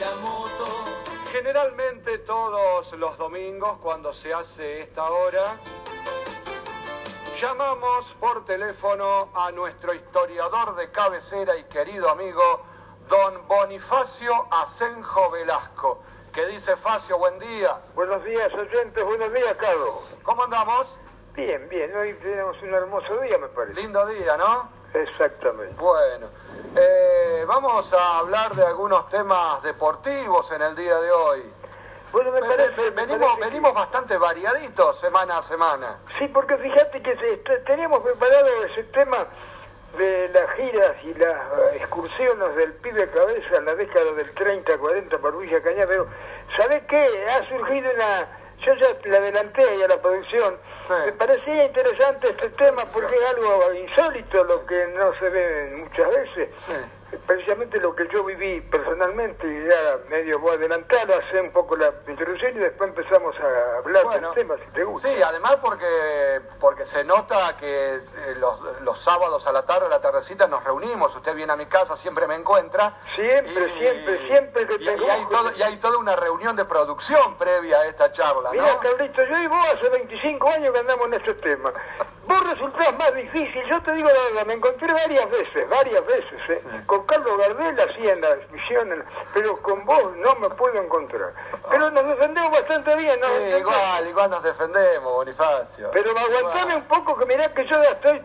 la 0.00 0.14
moto. 0.16 0.84
Generalmente 1.30 2.18
todos 2.20 2.90
los 2.92 3.18
domingos 3.18 3.78
cuando 3.82 4.14
se 4.14 4.32
hace 4.32 4.82
esta 4.82 5.04
hora, 5.04 5.56
llamamos 7.38 8.06
por 8.18 8.44
teléfono 8.46 9.28
a 9.34 9.52
nuestro 9.52 9.92
historiador 9.94 10.74
de 10.76 10.90
cabecera 10.90 11.56
y 11.56 11.64
querido 11.64 12.08
amigo, 12.08 12.64
don 13.08 13.46
Bonifacio 13.46 14.46
Asenjo 14.50 15.30
Velasco, 15.30 16.02
que 16.32 16.46
dice 16.46 16.76
Facio, 16.78 17.18
buen 17.18 17.38
día. 17.38 17.78
Buenos 17.94 18.24
días, 18.24 18.52
oyentes. 18.54 19.04
Buenos 19.04 19.32
días, 19.34 19.54
Carlos. 19.58 20.16
¿Cómo 20.22 20.44
andamos? 20.44 20.86
Bien, 21.34 21.68
bien. 21.68 21.94
Hoy 21.94 22.14
tenemos 22.14 22.60
un 22.62 22.72
hermoso 22.72 23.18
día, 23.20 23.36
me 23.36 23.48
parece. 23.48 23.74
Lindo 23.74 24.06
día, 24.06 24.36
¿no? 24.38 24.79
Exactamente. 24.94 25.74
Bueno, 25.78 26.26
eh, 26.76 27.44
vamos 27.46 27.92
a 27.92 28.18
hablar 28.18 28.54
de 28.54 28.64
algunos 28.64 29.08
temas 29.08 29.62
deportivos 29.62 30.50
en 30.52 30.62
el 30.62 30.74
día 30.76 30.98
de 30.98 31.10
hoy. 31.10 31.52
Bueno, 32.12 32.32
me 32.32 32.40
parece... 32.40 32.82
me 32.82 32.90
venimos, 32.90 33.18
parece 33.20 33.36
que- 33.38 33.44
venimos 33.44 33.74
bastante 33.74 34.16
variaditos 34.18 34.98
semana 35.00 35.38
a 35.38 35.42
semana. 35.42 35.98
Sí, 36.18 36.26
porque 36.28 36.56
fíjate 36.56 37.00
que 37.02 37.16
se- 37.16 37.36
te- 37.38 37.58
teníamos 37.60 38.00
preparado 38.00 38.48
ese 38.64 38.82
tema 38.84 39.26
de 39.96 40.28
las 40.28 40.50
giras 40.56 40.92
y 41.04 41.14
las 41.14 41.36
eh, 41.36 41.76
excursiones 41.76 42.56
del 42.56 42.72
pibe 42.74 43.08
cabeza 43.10 43.56
en 43.56 43.64
la 43.64 43.74
década 43.76 44.12
del 44.12 44.32
30, 44.34 44.76
40 44.78 45.18
por 45.18 45.38
Villa 45.38 45.60
Cañada, 45.62 45.86
pero 45.86 46.06
¿sabés 46.56 46.82
qué? 46.88 47.26
Ha 47.28 47.48
surgido 47.48 47.90
una... 47.94 48.28
Yo 48.64 48.74
ya 48.74 48.88
le 49.04 49.16
adelanté 49.16 49.62
ahí 49.62 49.82
a 49.82 49.88
la 49.88 50.00
producción. 50.00 50.56
Sí. 50.86 50.94
Me 51.06 51.12
parecía 51.12 51.64
interesante 51.64 52.28
este 52.30 52.50
tema 52.50 52.84
porque 52.92 53.14
es 53.14 53.24
algo 53.30 53.72
insólito, 53.74 54.44
lo 54.44 54.66
que 54.66 54.86
no 54.88 55.14
se 55.18 55.28
ve 55.28 55.72
muchas 55.76 56.10
veces. 56.10 56.50
Sí. 56.66 56.99
Precisamente 57.26 57.78
lo 57.80 57.94
que 57.94 58.06
yo 58.08 58.24
viví 58.24 58.60
personalmente, 58.62 59.46
y 59.46 59.68
ya 59.68 59.98
medio 60.08 60.38
voy 60.38 60.52
a 60.52 60.54
adelantar, 60.54 61.10
hacer 61.10 61.42
un 61.42 61.50
poco 61.52 61.76
la 61.76 61.92
introducción 62.06 62.52
y 62.56 62.58
después 62.60 62.90
empezamos 62.90 63.34
a 63.40 63.78
hablar 63.78 64.04
Bueno, 64.04 64.28
del 64.28 64.34
tema, 64.36 64.54
si 64.64 64.70
te 64.72 64.84
gusta. 64.84 65.08
Sí, 65.08 65.22
además 65.22 65.56
porque 65.62 66.40
porque 66.60 66.84
se 66.84 67.02
nota 67.04 67.56
que 67.56 67.96
eh, 67.96 68.00
los, 68.38 68.80
los 68.82 69.00
sábados 69.02 69.46
a 69.46 69.52
la 69.52 69.62
tarde, 69.66 69.86
a 69.86 69.88
la 69.88 70.00
tardecita, 70.00 70.46
nos 70.46 70.62
reunimos. 70.64 71.14
Usted 71.16 71.34
viene 71.34 71.52
a 71.52 71.56
mi 71.56 71.66
casa, 71.66 71.96
siempre 71.96 72.26
me 72.26 72.34
encuentra. 72.36 72.98
Siempre, 73.16 73.78
siempre, 73.78 74.26
siempre 74.28 74.66
que 74.66 74.74
y, 74.74 74.78
te 74.78 74.96
y 74.96 75.08
hay 75.08 75.24
todo- 75.26 75.52
y 75.56 75.62
hay 75.62 75.76
toda 75.78 75.98
una 75.98 76.16
reunión 76.16 76.54
de 76.56 76.64
producción 76.64 77.36
previa 77.38 77.78
a 77.80 77.86
esta 77.86 78.12
charla, 78.12 78.50
Mira, 78.52 78.64
¿no? 78.74 78.82
Yo 78.82 79.38
y 79.42 79.46
vos 79.46 79.66
hace 79.74 79.88
25 79.88 80.48
años 80.48 80.72
que 80.72 80.78
andamos 80.80 81.06
en 81.08 81.14
estos 81.14 81.40
temas. 81.40 81.72
Vos 82.26 82.44
resultás 82.44 82.96
más 82.98 83.14
difícil, 83.14 83.62
yo 83.68 83.82
te 83.82 83.92
digo 83.92 84.08
la 84.08 84.24
verdad, 84.24 84.46
me 84.46 84.54
encontré 84.54 84.92
varias 84.92 85.30
veces, 85.30 85.68
varias 85.68 86.06
veces, 86.06 86.40
¿eh? 86.50 86.62
Con 86.86 87.04
Carlos 87.06 87.38
Gardel 87.38 87.80
hacía 87.80 88.12
en 88.12 88.20
las 88.20 88.50
misiones, 88.50 88.98
pero 89.32 89.60
con 89.62 89.84
vos 89.86 90.16
no 90.16 90.34
me 90.36 90.50
puedo 90.50 90.80
encontrar. 90.80 91.32
Pero 91.70 91.90
nos 91.90 92.06
defendemos 92.06 92.50
bastante 92.50 92.94
bien, 92.96 93.18
¿no? 93.20 93.26
Sí, 93.26 93.56
igual, 93.58 94.08
igual 94.08 94.30
nos 94.30 94.42
defendemos, 94.42 95.12
Bonifacio. 95.12 95.90
Pero 95.92 96.10
aguantame 96.10 96.76
un 96.76 96.84
poco 96.84 97.16
que 97.16 97.26
mirá 97.26 97.52
que 97.52 97.66
yo 97.66 97.82
ya 97.82 97.90
estoy, 97.90 98.22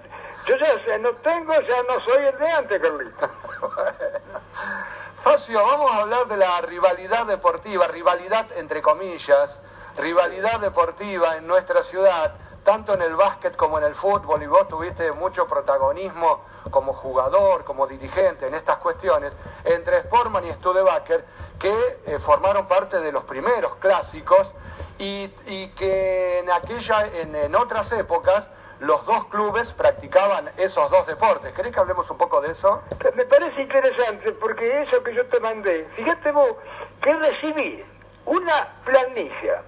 yo 0.47 0.55
ya 0.57 0.97
no 0.99 1.11
tengo, 1.15 1.53
ya 1.61 1.83
no 1.83 1.99
soy 2.05 2.25
el 2.25 2.37
de 2.37 2.49
antes, 2.49 2.81
Carlito. 2.81 3.29
Facio, 5.23 5.65
vamos 5.65 5.91
a 5.91 6.01
hablar 6.01 6.27
de 6.27 6.37
la 6.37 6.61
rivalidad 6.61 7.25
deportiva, 7.25 7.87
rivalidad 7.87 8.45
entre 8.57 8.83
comillas, 8.83 9.59
rivalidad 9.97 10.59
deportiva 10.59 11.37
en 11.37 11.47
nuestra 11.47 11.81
ciudad, 11.81 12.35
tanto 12.65 12.95
en 12.95 13.03
el 13.03 13.15
básquet 13.15 13.55
como 13.55 13.77
en 13.77 13.85
el 13.85 13.95
fútbol, 13.95 14.41
y 14.43 14.47
vos 14.47 14.67
tuviste 14.67 15.11
mucho 15.13 15.47
protagonismo 15.47 16.41
como 16.71 16.93
jugador, 16.93 17.63
como 17.63 17.85
dirigente 17.85 18.47
en 18.47 18.55
estas 18.55 18.77
cuestiones, 18.77 19.37
entre 19.63 20.01
Sportman 20.01 20.45
y 20.47 20.51
Studebaker, 20.51 21.23
que 21.59 21.99
eh, 22.07 22.19
formaron 22.19 22.67
parte 22.67 22.99
de 22.99 23.11
los 23.11 23.23
primeros 23.23 23.75
clásicos 23.75 24.51
y, 24.97 25.27
que 25.75 26.39
en 26.39 26.51
aquella, 26.51 27.07
en, 27.07 27.35
en 27.35 27.55
otras 27.55 27.91
épocas, 27.91 28.49
los 28.79 29.05
dos 29.05 29.25
clubes 29.27 29.71
practicaban 29.73 30.49
esos 30.57 30.89
dos 30.89 31.05
deportes. 31.05 31.53
¿Querés 31.53 31.73
que 31.73 31.79
hablemos 31.79 32.09
un 32.09 32.17
poco 32.17 32.41
de 32.41 32.51
eso? 32.51 32.81
Me 33.15 33.25
parece 33.25 33.61
interesante 33.61 34.31
porque 34.33 34.81
eso 34.81 35.03
que 35.03 35.13
yo 35.13 35.25
te 35.27 35.39
mandé, 35.39 35.87
fíjate 35.95 36.31
vos 36.31 36.55
que 37.01 37.13
recibí 37.13 37.85
una 38.25 38.67
planilla 38.83 39.61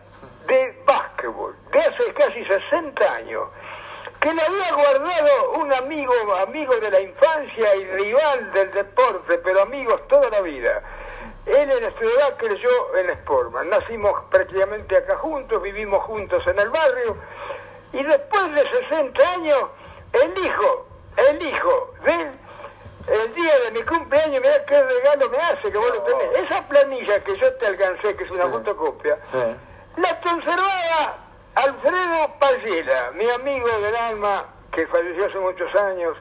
de 0.48 0.82
básquetbol 0.86 1.56
de 1.72 1.80
hace 1.80 2.14
casi 2.14 2.44
60 2.46 3.14
años 3.16 3.44
que 4.20 4.34
le 4.34 4.42
había 4.42 4.74
guardado 4.74 5.52
un 5.60 5.72
amigo, 5.74 6.14
amigo 6.48 6.76
de 6.78 6.90
la 6.90 7.00
infancia 7.02 7.76
y 7.76 7.86
rival 7.86 8.52
del 8.54 8.72
deporte, 8.72 9.38
pero 9.38 9.62
amigos 9.62 10.02
toda 10.08 10.30
la 10.32 10.42
vida. 10.42 10.82
Él 11.46 11.72
en 11.72 11.92
Studebaker, 11.92 12.56
yo 12.58 12.98
en 12.98 13.14
Sportman. 13.20 13.70
Nacimos 13.70 14.20
prácticamente 14.32 14.98
acá 14.98 15.18
juntos, 15.18 15.62
vivimos 15.62 16.04
juntos 16.06 16.46
en 16.48 16.58
el 16.60 16.70
barrio. 16.70 17.16
Y 17.94 18.04
después 18.04 18.54
de 18.56 18.68
60 18.90 19.34
años, 19.34 19.60
el 20.14 20.38
hijo, 20.46 20.88
el 21.30 21.42
hijo 21.48 21.94
de 22.04 22.14
él, 22.14 22.32
el 23.08 23.34
día 23.36 23.60
de 23.60 23.72
mi 23.72 23.84
cumpleaños, 23.84 24.42
mirá 24.42 24.66
qué 24.66 24.82
regalo 24.84 25.30
me 25.30 25.38
hace, 25.38 25.72
que 25.72 25.78
vos 25.78 25.90
lo 25.94 26.02
tenés. 26.02 26.44
Esa 26.44 26.68
planilla 26.68 27.24
que 27.24 27.38
yo 27.38 27.54
te 27.54 27.68
alcancé, 27.68 28.16
que 28.16 28.24
es 28.24 28.32
una 28.32 28.46
Sí. 28.46 28.50
fotocopia, 28.52 29.18
la 29.98 30.20
conservaba 30.22 31.18
Alfredo 31.56 32.34
Payela, 32.40 33.12
mi 33.16 33.30
amigo 33.30 33.68
del 33.80 33.96
alma, 33.96 34.46
que 34.72 34.86
falleció 34.88 35.26
hace 35.26 35.38
muchos 35.40 35.74
años. 35.76 36.16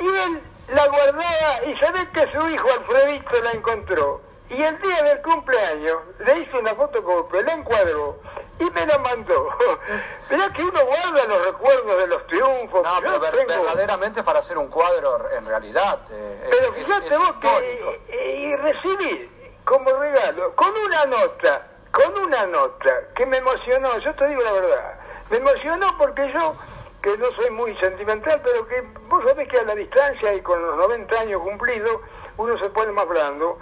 Y 0.00 0.06
él 0.06 0.42
la 0.74 0.86
guardaba 0.88 1.64
y 1.66 1.76
sabés 1.78 2.08
que 2.10 2.30
su 2.32 2.48
hijo 2.48 2.68
Alfredito 2.70 3.42
la 3.42 3.52
encontró. 3.52 4.20
Y 4.50 4.62
el 4.62 4.80
día 4.80 5.02
del 5.02 5.20
cumpleaños 5.22 5.98
le 6.20 6.38
hizo 6.40 6.58
una 6.58 6.74
fotocopia, 6.74 7.42
la 7.42 7.52
encuadró 7.52 8.18
y 8.58 8.64
me 8.64 8.86
la 8.86 8.98
mandó. 8.98 9.48
Mirá 10.30 10.50
que 10.52 10.62
uno 10.62 10.80
guarda 10.86 11.24
los 11.26 11.44
recuerdos 11.46 11.98
de 11.98 12.06
los 12.06 12.26
triunfos. 12.26 12.82
No, 12.82 12.90
pero 13.00 13.20
ver- 13.20 13.30
tengo- 13.46 13.62
verdaderamente 13.62 14.22
para 14.22 14.38
hacer 14.40 14.56
un 14.58 14.68
cuadro 14.68 15.30
en 15.36 15.46
realidad. 15.46 15.98
eh, 16.10 16.48
Pero 16.50 16.72
fíjate 16.72 17.16
vos 17.18 17.32
que 17.40 18.02
eh, 18.08 18.36
y 18.38 18.56
recibí 18.56 19.30
como 19.64 19.90
regalo, 19.92 20.54
con 20.56 20.70
una 20.78 21.04
nota, 21.06 21.66
con 21.92 22.18
una 22.18 22.46
nota 22.46 22.90
que 23.14 23.26
me 23.26 23.38
emocionó, 23.38 23.98
yo 23.98 24.14
te 24.14 24.28
digo 24.28 24.42
la 24.42 24.52
verdad, 24.52 25.00
me 25.30 25.38
emocionó 25.38 25.86
porque 25.98 26.30
yo, 26.32 26.54
que 27.02 27.16
no 27.16 27.30
soy 27.32 27.50
muy 27.50 27.76
sentimental, 27.76 28.40
pero 28.42 28.66
que 28.66 28.82
vos 29.08 29.24
sabés 29.24 29.48
que 29.48 29.58
a 29.58 29.64
la 29.64 29.74
distancia 29.74 30.34
y 30.34 30.40
con 30.42 30.60
los 30.64 30.76
90 30.76 31.20
años 31.20 31.42
cumplidos, 31.42 32.00
uno 32.36 32.58
se 32.58 32.70
pone 32.70 32.92
más 32.92 33.08
blando. 33.08 33.58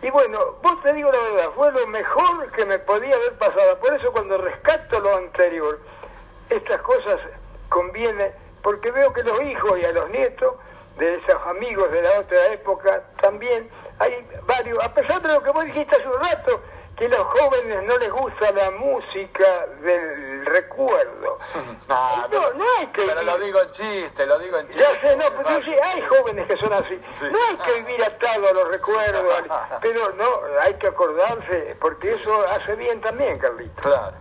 Y 0.00 0.10
bueno, 0.10 0.56
vos 0.62 0.80
te 0.82 0.92
digo 0.92 1.10
la 1.10 1.18
verdad, 1.18 1.50
fue 1.56 1.72
lo 1.72 1.86
mejor 1.88 2.50
que 2.52 2.64
me 2.64 2.78
podía 2.78 3.16
haber 3.16 3.36
pasado. 3.38 3.78
Por 3.80 3.94
eso 3.94 4.12
cuando 4.12 4.38
rescato 4.38 5.00
lo 5.00 5.16
anterior, 5.16 5.80
estas 6.50 6.80
cosas 6.82 7.20
conviene, 7.68 8.32
porque 8.62 8.90
veo 8.90 9.12
que 9.12 9.22
los 9.22 9.42
hijos 9.42 9.78
y 9.78 9.84
a 9.84 9.92
los 9.92 10.08
nietos 10.10 10.54
de 10.98 11.16
esos 11.16 11.46
amigos 11.46 11.90
de 11.90 12.02
la 12.02 12.20
otra 12.20 12.52
época 12.52 13.02
también 13.20 13.68
hay 13.98 14.26
varios, 14.46 14.82
a 14.82 14.92
pesar 14.94 15.20
de 15.22 15.28
lo 15.28 15.42
que 15.42 15.50
vos 15.50 15.64
dijiste 15.64 15.96
hace 15.96 16.08
un 16.08 16.20
rato, 16.20 16.60
que 16.98 17.06
a 17.06 17.08
los 17.08 17.20
jóvenes 17.20 17.84
no 17.84 17.96
les 17.98 18.10
gusta 18.10 18.50
la 18.52 18.70
música 18.72 19.66
del 19.80 20.44
recuerdo. 20.46 21.38
Ah, 21.90 22.18
no, 22.24 22.28
pero- 22.28 22.52
no 22.54 22.64
hay 22.78 22.86
que 22.88 23.02
Pero 23.02 23.22
lo 23.22 23.38
digo 23.38 23.62
en 23.62 23.70
chiste, 23.70 24.26
lo 24.26 24.38
digo 24.38 24.58
en 24.58 24.66
chiste. 24.66 24.82
ya 24.82 25.00
sé, 25.00 25.16
no, 25.16 25.24
pero 25.42 25.62
sí, 25.64 25.72
hay 25.82 26.02
jóvenes 26.02 26.46
que 26.46 26.56
son 26.58 26.70
así. 26.74 27.00
Sí. 27.18 27.24
No 27.30 27.38
hay 27.48 27.56
que 27.56 27.72
vivir 27.80 28.04
atado 28.04 28.46
a 28.46 28.52
los 28.52 28.68
recuerdos, 28.68 29.24
pero 29.80 30.12
no, 30.12 30.26
hay 30.60 30.74
que 30.74 30.88
acordarse, 30.88 31.76
porque 31.80 32.12
eso 32.14 32.42
hace 32.48 32.74
bien 32.76 33.00
también, 33.00 33.38
Carlito. 33.38 33.80
Claro. 33.80 34.12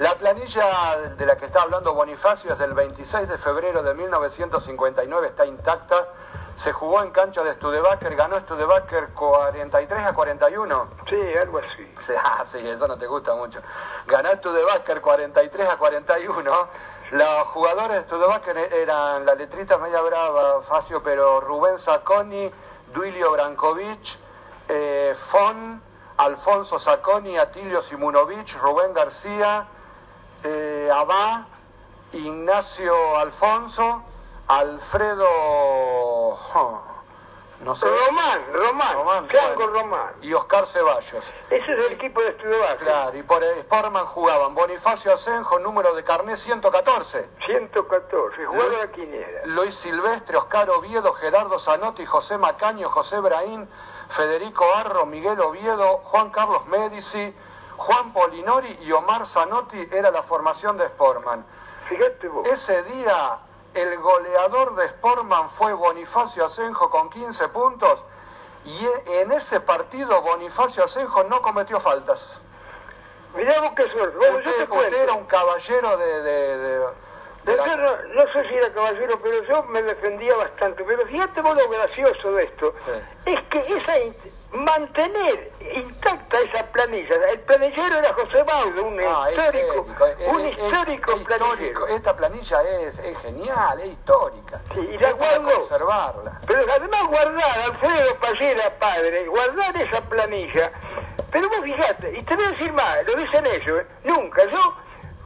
La 0.00 0.14
planilla 0.16 0.98
de 1.16 1.24
la 1.24 1.36
que 1.36 1.46
está 1.46 1.62
hablando 1.62 1.94
Bonifacio 1.94 2.52
es 2.52 2.58
del 2.58 2.74
26 2.74 3.26
de 3.26 3.38
febrero 3.38 3.82
de 3.82 3.94
1959, 3.94 5.28
está 5.28 5.46
intacta. 5.46 6.06
Se 6.56 6.72
jugó 6.72 7.02
en 7.02 7.10
cancha 7.10 7.42
de 7.42 7.54
Studebaker, 7.54 8.14
ganó 8.14 8.38
Studebaker 8.40 9.08
43 9.10 10.06
a 10.06 10.12
41. 10.14 10.88
Sí, 11.08 11.16
algo 11.40 11.58
así. 11.58 11.94
Sí, 12.06 12.12
Ah, 12.22 12.44
sí, 12.50 12.58
eso 12.58 12.86
no 12.86 12.96
te 12.98 13.06
gusta 13.06 13.34
mucho. 13.34 13.60
Ganó 14.06 14.30
Studebaker 14.30 15.00
43 15.00 15.68
a 15.70 15.76
41. 15.76 16.68
Los 17.10 17.42
jugadores 17.48 17.96
de 17.98 18.02
Studebaker 18.04 18.56
eran 18.72 19.26
la 19.26 19.34
letrita 19.34 19.78
media 19.78 20.00
brava, 20.00 20.62
Facio, 20.62 21.02
pero 21.02 21.40
Rubén 21.40 21.78
Sacconi, 21.78 22.50
Duilio 22.92 23.32
Brankovic, 23.32 24.18
eh, 24.68 25.14
Fon, 25.30 25.82
Alfonso 26.16 26.78
Sacconi, 26.78 27.36
Atilio 27.38 27.82
Simunovich, 27.82 28.56
Rubén 28.58 28.94
García, 28.94 29.66
eh, 30.42 30.90
Abá, 30.92 31.46
Ignacio 32.12 33.18
Alfonso, 33.18 34.02
Alfredo... 34.48 35.26
oh, 35.28 36.82
no 37.64 37.74
sé. 37.76 37.86
Román, 37.86 38.42
Román, 38.52 38.94
Román, 38.94 39.28
Franco 39.28 39.54
bueno. 39.56 39.72
Román. 39.72 40.12
Y 40.20 40.34
Oscar 40.34 40.66
Ceballos. 40.66 41.24
Ese 41.48 41.72
es 41.72 41.86
el 41.86 41.92
equipo 41.92 42.20
de 42.20 42.32
Studebaker. 42.32 42.78
Claro, 42.78 43.16
y 43.16 43.22
por 43.22 43.42
Sportman 43.42 44.04
jugaban 44.06 44.54
Bonifacio 44.54 45.14
Asenjo, 45.14 45.58
número 45.60 45.94
de 45.94 46.04
carnet 46.04 46.36
114. 46.36 47.26
114, 47.46 48.44
jugaba 48.44 48.72
la 48.72 48.92
quiniela. 48.92 49.46
Luis 49.46 49.74
Silvestre, 49.76 50.36
Oscar 50.36 50.68
Oviedo, 50.68 51.14
Gerardo 51.14 51.58
Zanotti, 51.58 52.04
José 52.04 52.36
Macaño, 52.36 52.90
José 52.90 53.18
Braín, 53.20 53.66
Federico 54.10 54.66
Arro, 54.74 55.06
Miguel 55.06 55.40
Oviedo, 55.40 55.98
Juan 56.04 56.30
Carlos 56.30 56.66
Medici, 56.66 57.34
Juan 57.78 58.12
Polinori 58.12 58.78
y 58.82 58.92
Omar 58.92 59.26
Zanotti 59.26 59.88
era 59.90 60.10
la 60.10 60.22
formación 60.22 60.76
de 60.76 60.86
Sportman. 60.88 61.46
Fíjate 61.88 62.28
vos. 62.28 62.46
Ese 62.46 62.82
día 62.84 63.38
el 63.74 63.98
goleador 63.98 64.74
de 64.76 64.88
Sportman 64.88 65.50
fue 65.50 65.72
Bonifacio 65.74 66.46
Asenjo 66.46 66.90
con 66.90 67.10
15 67.10 67.48
puntos 67.48 68.00
y 68.64 68.86
en 69.06 69.32
ese 69.32 69.60
partido 69.60 70.22
Bonifacio 70.22 70.84
Asenjo 70.84 71.24
no 71.24 71.42
cometió 71.42 71.80
faltas. 71.80 72.40
Mirá 73.34 73.60
vos 73.60 73.72
qué 73.76 73.90
suerte. 73.90 74.16
Yo 74.20 74.42
te 74.42 74.62
usted 74.72 75.02
era 75.02 75.12
un 75.12 75.24
caballero 75.26 75.96
de... 75.98 76.22
de- 76.22 76.58
de- 76.58 76.86
Yo 77.46 77.56
la- 77.56 77.76
no, 77.76 77.96
no 78.14 78.32
sé 78.32 78.48
si 78.48 78.54
era 78.54 78.72
caballero, 78.72 79.18
pero 79.22 79.42
yo 79.44 79.62
me 79.64 79.82
defendía 79.82 80.34
bastante. 80.36 80.82
Pero 80.84 81.06
fíjate 81.06 81.40
vos 81.42 81.56
lo 81.56 81.68
gracioso 81.68 82.32
de 82.32 82.44
esto. 82.44 82.74
Sí. 82.86 83.32
Es 83.32 83.40
que 83.50 83.58
esa 83.76 83.98
in- 83.98 84.16
mantener 84.52 85.50
intacta 85.74 86.40
esa 86.40 86.64
planilla. 86.72 87.14
El 87.32 87.40
planillero 87.40 87.98
era 87.98 88.12
José 88.14 88.42
Baudo, 88.44 88.84
un 88.84 89.00
Ah, 89.00 89.26
histórico, 89.30 89.86
un 90.28 90.40
es- 90.42 90.52
histórico 90.58 91.12
es 91.12 91.24
planillero. 91.26 91.86
Esta 91.88 92.16
planilla 92.16 92.62
es, 92.62 93.00
genial, 93.22 93.80
es 93.80 93.86
histórica. 93.88 94.60
Sí, 94.72 94.80
y 94.80 94.98
la 94.98 95.12
guardo. 95.12 95.50
conservarla. 95.60 96.40
Pero 96.46 96.60
además 96.72 97.06
guardar, 97.08 97.58
Alfredo 97.64 98.14
Pallera, 98.20 98.70
padre, 98.78 99.26
guardar 99.26 99.76
esa 99.76 100.00
planilla. 100.02 100.70
Pero 101.32 101.48
vos 101.48 101.60
fijate, 101.64 102.16
y 102.16 102.22
te 102.22 102.36
voy 102.36 102.44
a 102.44 102.50
decir 102.50 102.72
más, 102.72 103.04
lo 103.06 103.14
dicen 103.16 103.44
ellos, 103.46 103.80
¿eh? 103.80 103.86
nunca. 104.04 104.44
Yo 104.44 104.74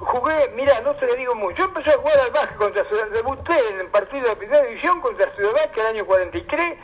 jugué, 0.01 0.53
mira, 0.55 0.81
no 0.81 0.95
te 0.97 1.07
lo 1.07 1.15
digo 1.15 1.35
mucho, 1.35 1.57
yo 1.57 1.65
empecé 1.65 1.91
a 1.91 1.99
jugar 1.99 2.19
al 2.21 2.31
básquet 2.31 2.57
contra 2.57 2.85
Ciudad, 2.85 3.07
debuté 3.09 3.69
en 3.71 3.81
el 3.81 3.87
partido 3.89 4.29
de 4.29 4.37
primera 4.37 4.65
división 4.65 5.01
contra 5.01 5.35
Ciudad 5.35 5.53
Básquet 5.53 5.79
el 5.79 5.87
año 5.87 6.07
43, 6.07 6.79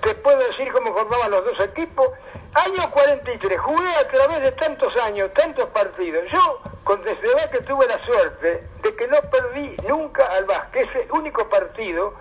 te 0.00 0.14
puedo 0.16 0.38
decir 0.38 0.72
cómo 0.72 0.92
formaban 0.92 1.30
los 1.30 1.44
dos 1.44 1.60
equipos. 1.60 2.08
Año 2.54 2.90
43, 2.90 3.60
jugué 3.60 3.94
a 3.96 4.08
través 4.08 4.40
de 4.40 4.52
tantos 4.52 4.96
años, 4.96 5.32
tantos 5.34 5.66
partidos. 5.66 6.24
Yo 6.32 6.60
contra 6.82 7.14
Ciudad 7.16 7.50
tuve 7.66 7.86
la 7.86 8.04
suerte 8.06 8.66
de 8.82 8.96
que 8.96 9.06
no 9.08 9.20
perdí 9.30 9.76
nunca 9.86 10.24
al 10.26 10.44
básquet, 10.44 10.88
ese 10.88 11.12
único 11.12 11.48
partido. 11.48 12.14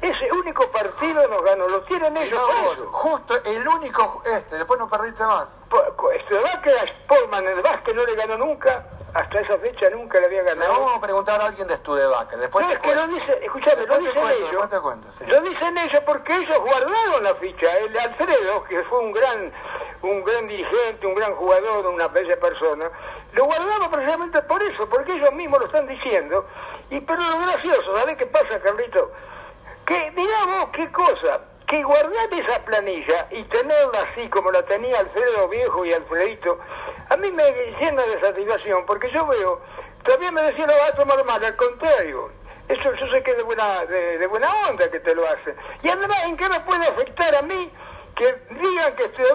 Ese 0.00 0.30
único 0.30 0.70
partido 0.70 1.26
nos 1.26 1.42
ganó, 1.42 1.66
lo 1.68 1.82
tienen 1.82 2.16
ellos 2.16 2.40
vos, 2.40 2.76
presos. 2.76 2.86
justo 2.92 3.44
el 3.44 3.66
único, 3.66 4.22
este, 4.26 4.56
después 4.56 4.78
no 4.78 4.88
perdiste 4.88 5.24
más. 5.24 5.48
Básquet 5.68 6.74
a 6.76 6.86
Sportman, 6.86 7.44
el 7.44 7.60
básquet 7.62 7.96
no 7.96 8.04
le 8.06 8.14
ganó 8.14 8.38
nunca, 8.38 8.86
hasta 9.18 9.40
esa 9.40 9.58
fecha 9.58 9.90
nunca 9.90 10.20
le 10.20 10.26
había 10.26 10.42
Le 10.42 10.48
ganado. 10.54 10.72
vamos 10.72 10.96
a 10.96 11.00
preguntar 11.00 11.40
a 11.40 11.46
alguien 11.46 11.66
de 11.66 11.76
Studebaker, 11.78 12.38
después 12.38 12.64
No, 12.64 12.72
es 12.72 12.78
que 12.78 12.94
lo 12.94 13.02
cuento. 13.06 13.14
dice, 13.16 13.44
escuchame, 13.44 13.86
lo 13.86 13.98
dicen 13.98 14.20
cuento, 14.22 14.46
ellos. 14.48 14.82
cuento, 14.82 15.08
sí. 15.18 15.24
Lo 15.26 15.40
dicen 15.42 15.78
ellos 15.78 16.02
porque 16.06 16.36
ellos 16.36 16.58
guardaron 16.60 17.24
la 17.24 17.34
ficha. 17.34 17.78
El 17.78 17.98
Alfredo, 17.98 18.64
que 18.64 18.82
fue 18.84 18.98
un 19.00 19.12
gran, 19.12 19.52
un 20.02 20.24
gran 20.24 20.46
dirigente, 20.46 21.06
un 21.06 21.14
gran 21.14 21.34
jugador, 21.34 21.86
una 21.86 22.08
bella 22.08 22.38
persona, 22.38 22.90
lo 23.32 23.44
guardaba 23.44 23.90
precisamente 23.90 24.40
por 24.42 24.62
eso, 24.62 24.88
porque 24.88 25.12
ellos 25.14 25.32
mismos 25.32 25.60
lo 25.60 25.66
están 25.66 25.86
diciendo. 25.88 26.46
Y 26.90 27.00
pero 27.00 27.20
lo 27.20 27.38
gracioso, 27.40 27.98
¿sabes 27.98 28.16
qué 28.16 28.26
pasa, 28.26 28.60
Carlito? 28.60 29.10
Que, 29.84 30.10
mirá 30.12 30.44
vos, 30.46 30.68
qué 30.72 30.90
cosa, 30.92 31.40
que 31.68 31.82
guardar 31.82 32.32
esa 32.32 32.64
planilla 32.64 33.26
y 33.30 33.44
tenerla 33.44 34.00
así 34.10 34.28
como 34.30 34.50
la 34.50 34.62
tenía 34.64 34.98
Alfredo 35.00 35.48
Viejo 35.48 35.84
y 35.84 35.92
Alfredito, 35.92 36.58
a 37.10 37.16
mí 37.16 37.30
me 37.30 37.44
llena 37.78 38.02
de 38.02 38.20
satisfacción, 38.20 38.86
porque 38.86 39.10
yo 39.10 39.26
veo, 39.26 39.60
todavía 40.02 40.32
me 40.32 40.42
decía, 40.42 40.66
lo 40.66 40.72
va 40.72 40.86
a 40.86 40.96
tomar 40.96 41.22
mal, 41.26 41.44
al 41.44 41.56
contrario, 41.56 42.30
eso 42.68 42.94
yo 42.94 43.06
sé 43.08 43.22
que 43.22 43.32
es 43.32 43.36
de 43.36 43.42
buena, 43.42 43.84
de, 43.84 44.18
de 44.18 44.26
buena 44.26 44.48
onda 44.68 44.90
que 44.90 45.00
te 45.00 45.14
lo 45.14 45.26
hace. 45.26 45.54
Y 45.82 45.88
además, 45.88 46.24
¿en 46.24 46.36
qué 46.36 46.48
me 46.48 46.60
puede 46.60 46.86
afectar 46.86 47.34
a 47.34 47.42
mí 47.42 47.70
que 48.18 48.34
digan 48.50 48.96
que 48.96 49.04
estoy 49.04 49.26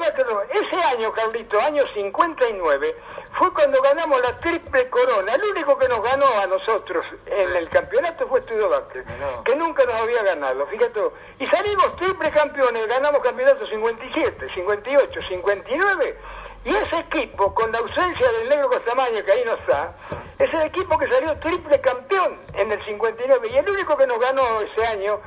Ese 0.51 0.83
año, 0.83 1.11
Carlito, 1.13 1.59
año 1.61 1.83
59, 1.93 2.95
fue 3.39 3.53
cuando 3.53 3.81
ganamos 3.81 4.21
la 4.21 4.37
triple 4.41 4.89
corona. 4.89 5.35
El 5.35 5.43
único 5.43 5.77
que 5.77 5.87
nos 5.87 6.03
ganó 6.03 6.25
a 6.37 6.47
nosotros 6.47 7.05
en 7.25 7.55
el 7.55 7.69
campeonato 7.69 8.27
fue 8.27 8.41
Estudio 8.41 8.67
Vázquez, 8.67 9.05
Mirá. 9.05 9.41
que 9.45 9.55
nunca 9.55 9.85
nos 9.85 9.95
había 9.95 10.21
ganado, 10.23 10.67
fíjate. 10.67 10.99
Y 11.39 11.47
salimos 11.47 11.95
triple 11.95 12.29
campeones, 12.31 12.85
ganamos 12.87 13.21
campeonato 13.21 13.65
57, 13.65 14.47
58, 14.53 15.19
59. 15.29 16.17
Y 16.65 16.75
ese 16.75 16.97
equipo, 16.99 17.53
con 17.53 17.71
la 17.71 17.79
ausencia 17.79 18.31
del 18.33 18.49
negro 18.49 18.69
Costamaña, 18.69 19.23
que 19.23 19.31
ahí 19.31 19.43
no 19.45 19.53
está, 19.53 19.95
es 20.39 20.53
el 20.53 20.61
equipo 20.61 20.97
que 20.97 21.07
salió 21.07 21.37
triple 21.39 21.79
campeón 21.79 22.37
en 22.53 22.69
el 22.69 22.83
59. 22.83 23.47
Y 23.49 23.57
el 23.57 23.69
único 23.69 23.95
que 23.95 24.07
nos 24.07 24.19
ganó 24.19 24.59
ese 24.59 24.85
año, 24.87 25.21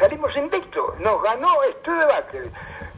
salimos 0.00 0.36
invictos, 0.36 0.98
nos 0.98 1.22
ganó 1.22 1.62
Vázquez. 2.08 2.50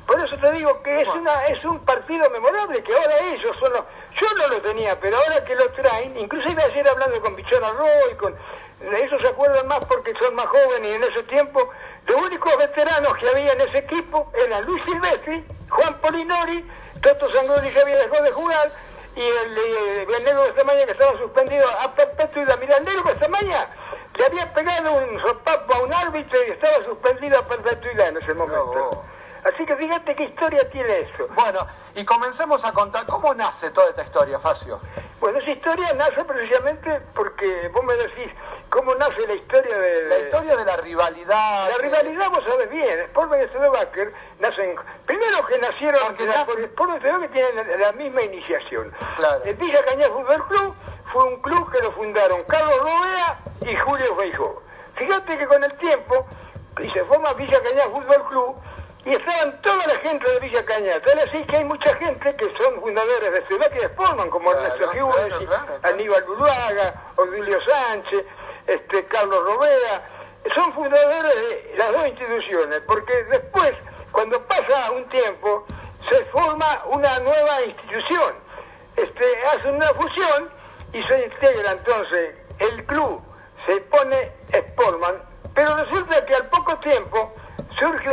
Por 0.08 0.18
eso 0.24 0.38
te 0.38 0.50
digo 0.52 0.82
que 0.82 1.02
es 1.02 1.08
una 1.08 1.44
es 1.48 1.62
un 1.66 1.84
partido 1.84 2.30
memorable, 2.30 2.82
que 2.82 2.94
ahora 2.94 3.18
ellos 3.26 3.54
son 3.60 3.70
los... 3.74 3.84
Yo 4.18 4.26
no 4.38 4.48
lo 4.48 4.62
tenía, 4.62 4.98
pero 4.98 5.18
ahora 5.18 5.44
que 5.44 5.54
lo 5.54 5.70
traen, 5.72 6.16
inclusive 6.16 6.62
ayer 6.62 6.88
hablando 6.88 7.20
con 7.20 7.36
Pichón 7.36 7.62
Arroy, 7.62 8.14
con... 8.18 8.34
Ellos 8.80 9.20
se 9.20 9.28
acuerdan 9.28 9.68
más 9.68 9.84
porque 9.84 10.14
son 10.14 10.34
más 10.34 10.46
jóvenes 10.46 10.92
y 10.92 10.94
en 10.94 11.04
ese 11.04 11.22
tiempo 11.24 11.68
los 12.06 12.22
únicos 12.22 12.56
veteranos 12.56 13.18
que 13.18 13.28
había 13.28 13.52
en 13.52 13.60
ese 13.60 13.78
equipo 13.78 14.32
eran 14.46 14.64
Luis 14.64 14.82
Silvestri, 14.86 15.44
Juan 15.68 16.00
Polinori, 16.00 16.64
Toto 17.02 17.30
Sangroni 17.30 17.70
ya 17.70 17.82
había 17.82 17.98
dejado 17.98 18.22
de 18.22 18.32
jugar, 18.32 18.72
y 19.14 19.20
el, 19.20 19.58
eh, 19.58 20.06
el 20.16 20.24
negro 20.24 20.44
de 20.44 20.54
Samaña 20.54 20.86
que 20.86 20.92
estaba 20.92 21.18
suspendido 21.18 21.68
a 21.80 21.94
perpetuidad. 21.94 22.58
Mira, 22.58 22.78
el 22.78 22.84
negro 22.84 23.12
de 23.12 23.18
Samaña 23.18 23.68
le 24.16 24.24
había 24.24 24.54
pegado 24.54 24.90
un 24.90 25.20
sopapo 25.20 25.74
a 25.74 25.80
un 25.80 25.92
árbitro 25.92 26.38
y 26.46 26.52
estaba 26.52 26.82
suspendido 26.86 27.38
a 27.38 27.44
perpetuidad 27.44 28.08
en 28.08 28.16
ese 28.16 28.32
momento. 28.32 29.04
Así 29.54 29.64
que 29.64 29.76
fíjate 29.76 30.14
qué 30.14 30.24
historia 30.24 30.68
tiene 30.70 31.00
eso. 31.00 31.26
Bueno, 31.34 31.66
y 31.94 32.04
comencemos 32.04 32.64
a 32.64 32.72
contar 32.72 33.06
cómo 33.06 33.32
nace 33.34 33.70
toda 33.70 33.90
esta 33.90 34.02
historia, 34.02 34.38
Facio. 34.38 34.80
Bueno, 35.20 35.38
esa 35.38 35.50
historia 35.50 35.92
nace 35.94 36.24
precisamente 36.24 36.98
porque 37.14 37.68
vos 37.72 37.82
me 37.84 37.94
decís 37.94 38.30
cómo 38.70 38.94
nace 38.94 39.26
la 39.26 39.34
historia 39.34 39.78
de... 39.78 40.02
La 40.08 40.18
historia 40.18 40.56
de 40.56 40.64
la 40.64 40.76
rivalidad. 40.76 41.68
La 41.70 41.78
rivalidad, 41.78 42.30
vos 42.30 42.44
sabés 42.44 42.70
bien, 42.70 43.06
Sportman 43.08 43.42
y 43.42 43.46
Studebaker 43.48 44.12
nacen, 44.38 44.76
primero 45.06 45.46
que 45.46 45.58
nacieron, 45.58 46.00
Porque 46.06 46.26
la- 46.26 46.42
y 46.42 46.66
Studebaker 46.66 47.30
tienen 47.30 47.56
la, 47.56 47.76
la 47.86 47.92
misma 47.92 48.22
iniciación. 48.22 48.92
Claro. 49.16 49.42
El 49.44 49.54
Villa 49.56 49.84
Cañas 49.84 50.08
Fútbol 50.10 50.46
Club 50.48 50.74
fue 51.12 51.24
un 51.24 51.40
club 51.40 51.72
que 51.72 51.80
lo 51.80 51.92
fundaron 51.92 52.42
Carlos 52.44 52.78
Robea 52.78 53.38
y 53.62 53.76
Julio 53.76 54.14
Feijó. 54.16 54.62
Fíjate 54.96 55.38
que 55.38 55.46
con 55.46 55.64
el 55.64 55.72
tiempo, 55.78 56.26
y 56.80 56.90
se 56.90 57.02
forma 57.06 57.32
Villa 57.32 57.60
Cañas 57.62 57.86
Fútbol 57.86 58.24
Club, 58.28 58.56
y 59.08 59.14
estaban 59.14 59.58
toda 59.62 59.86
la 59.86 59.94
gente 60.00 60.30
de 60.30 60.40
Villa 60.40 60.62
Cañas. 60.66 61.00
Tal 61.00 61.18
así 61.20 61.42
que 61.44 61.56
hay 61.56 61.64
mucha 61.64 61.94
gente 61.94 62.36
que 62.36 62.44
son 62.58 62.78
fundadores 62.80 63.32
de 63.32 63.54
y 63.54 63.78
de 63.78 63.88
Sportman, 63.88 64.28
como 64.28 64.50
Claro, 64.50 64.66
Ernesto 64.66 64.90
claro, 64.90 65.12
Giudici, 65.12 65.46
claro, 65.46 65.66
claro. 65.66 65.94
Aníbal 65.94 66.24
Luluaga, 66.26 66.94
Odilio 67.16 67.58
Sánchez, 67.64 68.24
este, 68.66 69.06
Carlos 69.06 69.44
Robea, 69.44 70.10
son 70.54 70.74
fundadores 70.74 71.34
de 71.34 71.74
las 71.78 71.92
dos 71.92 72.06
instituciones, 72.06 72.82
porque 72.86 73.24
después, 73.24 73.72
cuando 74.12 74.42
pasa 74.46 74.90
un 74.92 75.08
tiempo, 75.08 75.66
se 76.10 76.24
forma 76.26 76.82
una 76.90 77.18
nueva 77.20 77.62
institución, 77.62 78.34
este, 78.96 79.24
hace 79.54 79.70
una 79.70 79.86
fusión 79.94 80.50
y 80.92 81.02
se 81.04 81.24
integra 81.24 81.72
entonces 81.72 82.36
el 82.58 82.84
club, 82.84 83.22
se 83.66 83.80
pone 83.82 84.32
Sportman, 84.52 85.22
pero 85.54 85.76
resulta 85.76 86.26
que 86.26 86.34
al 86.34 86.46
poco 86.48 86.76
tiempo 86.80 87.32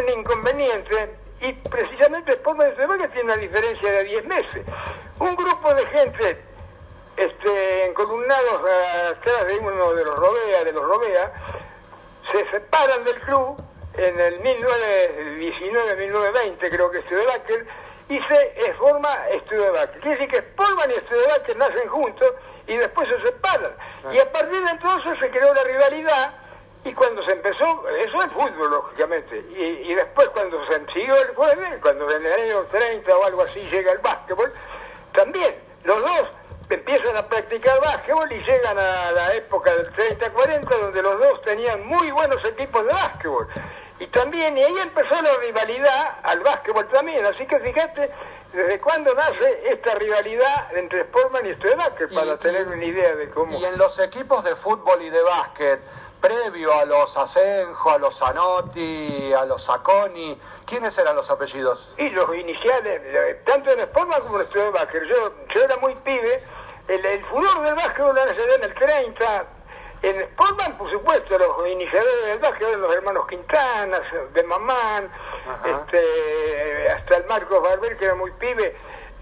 surge 0.06 0.14
un 0.14 0.20
inconveniente 0.20 1.16
y 1.42 1.54
precisamente 1.70 2.34
se 2.34 2.88
ve 2.88 2.98
que 2.98 3.08
tiene 3.10 3.24
una 3.24 3.38
diferencia 3.38 3.92
de 3.92 4.04
10 4.04 4.26
meses. 4.26 4.66
Un 5.20 5.36
grupo 5.36 5.74
de 5.74 5.86
gente 5.88 6.42
este, 7.18 7.86
encolumnados 7.88 8.62
atrás 9.12 9.48
de 9.48 9.58
uno 9.60 9.94
de 9.94 10.06
los 10.06 10.18
Robea, 10.18 10.64
de 10.64 10.72
los 10.72 10.84
Robea, 10.84 11.34
se 12.32 12.50
separan 12.50 13.04
del 13.04 13.20
club 13.22 13.62
en 13.98 14.20
el 14.20 14.42
1919-1920, 14.42 16.70
creo 16.70 16.92
que 16.92 17.02
Studebaker, 17.04 17.66
y 18.10 18.20
se 18.20 18.74
forma 18.74 19.10
Studebaker. 19.46 20.02
Quiere 20.02 20.18
decir 20.18 20.30
que 20.30 20.40
Sportman 20.50 20.92
y 20.92 20.96
Studebaker 21.06 21.56
nacen 21.58 21.88
juntos 21.90 22.34
y 22.68 22.76
después 22.78 23.08
se 23.10 23.20
separan. 23.22 23.72
Y 24.12 24.20
a 24.20 24.32
partir 24.32 24.64
de 24.64 24.72
entonces 24.72 25.20
se 25.20 25.30
creó 25.30 25.54
la 25.54 25.64
rivalidad 25.64 26.34
y 26.86 26.94
cuando 26.94 27.24
se 27.26 27.32
empezó, 27.32 27.88
eso 27.90 28.22
es 28.22 28.32
fútbol, 28.32 28.70
lógicamente, 28.70 29.38
y, 29.50 29.92
y 29.92 29.96
después 29.96 30.30
cuando 30.30 30.64
se 30.68 30.80
siguió 30.94 31.16
el 31.22 31.28
fútbol, 31.30 31.58
cuando 31.82 32.10
en 32.12 32.26
el 32.26 32.32
año 32.34 32.64
30 32.72 33.18
o 33.18 33.26
algo 33.26 33.42
así 33.42 33.60
llega 33.72 33.92
el 33.92 33.98
básquetbol, 34.00 34.54
también 35.14 35.56
los 35.84 36.00
dos 36.02 36.28
empiezan 36.70 37.16
a 37.18 37.28
practicar 37.28 37.80
básquetbol 37.82 38.32
y 38.32 38.40
llegan 38.44 38.78
a 38.78 39.12
la 39.12 39.34
época 39.36 39.74
del 39.76 39.92
30-40 39.94 40.62
donde 40.80 41.02
los 41.02 41.20
dos 41.20 41.42
tenían 41.44 41.86
muy 41.86 42.10
buenos 42.12 42.44
equipos 42.46 42.84
de 42.86 42.92
básquetbol. 42.94 43.48
Y 44.00 44.08
también, 44.08 44.58
y 44.58 44.64
ahí 44.64 44.78
empezó 44.80 45.22
la 45.22 45.38
rivalidad 45.42 46.20
al 46.24 46.40
básquetbol 46.42 46.88
también, 46.90 47.26
así 47.26 47.46
que 47.48 47.60
fíjate 47.60 48.12
desde 48.52 48.80
cuándo 48.80 49.14
nace 49.14 49.70
esta 49.70 49.96
rivalidad 49.96 50.76
entre 50.78 51.04
Sportman 51.06 51.46
y 51.46 51.54
Studebaker, 51.56 52.08
Y- 52.12 52.16
para 52.16 52.34
y- 52.34 52.38
tener 52.38 52.68
una 52.68 52.84
idea 52.84 53.16
de 53.16 53.30
cómo... 53.30 53.58
Y 53.60 53.66
en 53.66 53.78
los 53.78 53.98
equipos 54.00 54.44
de 54.44 54.56
fútbol 54.58 55.02
y 55.02 55.10
de 55.10 55.22
básquet, 55.22 55.80
previo 56.26 56.74
a 56.74 56.86
los 56.86 57.16
Asenjo, 57.16 57.92
a 57.92 58.00
los 58.00 58.18
Zanotti, 58.18 59.32
a 59.32 59.46
los 59.46 59.64
Sacconi, 59.64 60.36
¿quiénes 60.66 60.98
eran 60.98 61.16
los 61.16 61.30
apellidos? 61.30 61.88
Y 62.00 62.10
los 62.10 62.36
iniciales, 62.36 63.00
eh, 63.04 63.42
tanto 63.46 63.70
en 63.72 63.82
Sportman 63.82 64.22
como 64.22 64.36
en 64.36 64.42
el 64.42 64.48
estudio 64.48 64.66
de 64.66 64.72
básquet. 64.72 65.04
Yo, 65.04 65.34
yo 65.54 65.64
era 65.64 65.78
muy 65.78 65.94
pibe, 66.04 66.42
el, 66.88 67.06
el 67.06 67.26
furor 67.26 67.62
del 67.62 67.76
básquetbol 67.76 68.16
dio 68.16 68.56
en 68.56 68.64
el 68.64 68.74
30, 68.74 69.46
en 70.02 70.26
Sportman, 70.32 70.78
por 70.80 70.90
supuesto, 70.90 71.38
los 71.38 71.68
iniciadores 71.68 72.26
del 72.26 72.40
básquet 72.40 72.70
eran 72.70 72.82
los 72.82 72.96
hermanos 72.96 73.28
Quintana, 73.28 74.02
de 74.34 74.44
Mamán, 74.44 75.12
este, 75.64 76.90
hasta 76.90 77.18
el 77.18 77.26
Marcos 77.26 77.62
Barber, 77.62 77.98
que 77.98 78.06
era 78.06 78.16
muy 78.16 78.32
pibe, 78.32 78.76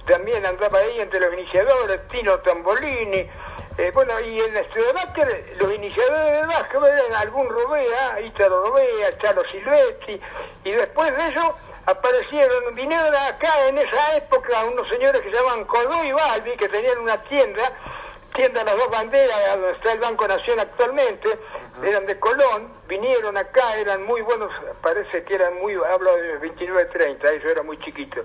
también 0.06 0.46
andaba 0.46 0.80
ahí 0.80 1.02
entre 1.02 1.20
los 1.20 1.34
iniciadores, 1.34 2.08
Tino 2.08 2.40
Tambolini. 2.40 3.30
Eh, 3.76 3.90
bueno, 3.92 4.20
y 4.20 4.40
en 4.40 4.56
el 4.56 4.58
estudio 4.58 4.94
de 4.94 5.56
los 5.58 5.74
iniciadores 5.74 6.32
del 6.32 6.46
básquet 6.46 6.80
eran 6.84 7.14
algún 7.16 7.50
Robea, 7.50 8.22
Ítalo 8.22 8.68
Robea, 8.68 9.18
Chalo 9.18 9.44
Silvestri, 9.52 10.22
y 10.64 10.72
después 10.72 11.16
de 11.18 11.28
ellos 11.28 11.54
aparecieron, 11.88 12.76
vinieron 12.76 13.16
acá 13.16 13.68
en 13.68 13.80
esa 13.80 14.18
época 14.18 14.64
unos 14.66 14.88
señores 14.90 15.22
que 15.22 15.32
se 15.32 15.36
llaman 15.36 15.66
Codó 15.66 16.04
y 16.04 16.12
Balbi, 16.12 16.56
que 16.56 16.70
tenían 16.70 17.00
una 17.00 17.18
tienda, 17.24 17.72
tienda 18.36 18.64
Las 18.64 18.78
Dos 18.78 18.92
Banderas, 18.92 19.38
donde 19.56 19.72
está 19.72 19.94
el 19.94 20.00
Banco 20.00 20.28
Nación 20.28 20.60
actualmente, 20.60 21.40
eran 21.84 22.06
de 22.06 22.20
Colón, 22.20 22.72
vinieron 22.88 23.36
acá, 23.38 23.76
eran 23.78 24.06
muy 24.06 24.22
buenos, 24.22 24.52
parece 24.84 25.24
que 25.24 25.34
eran 25.34 25.56
muy, 25.60 25.74
hablo 25.74 26.16
de 26.16 26.38
29, 26.38 26.86
30, 26.94 27.32
eso 27.32 27.50
era 27.50 27.64
muy 27.64 27.80
chiquito. 27.80 28.24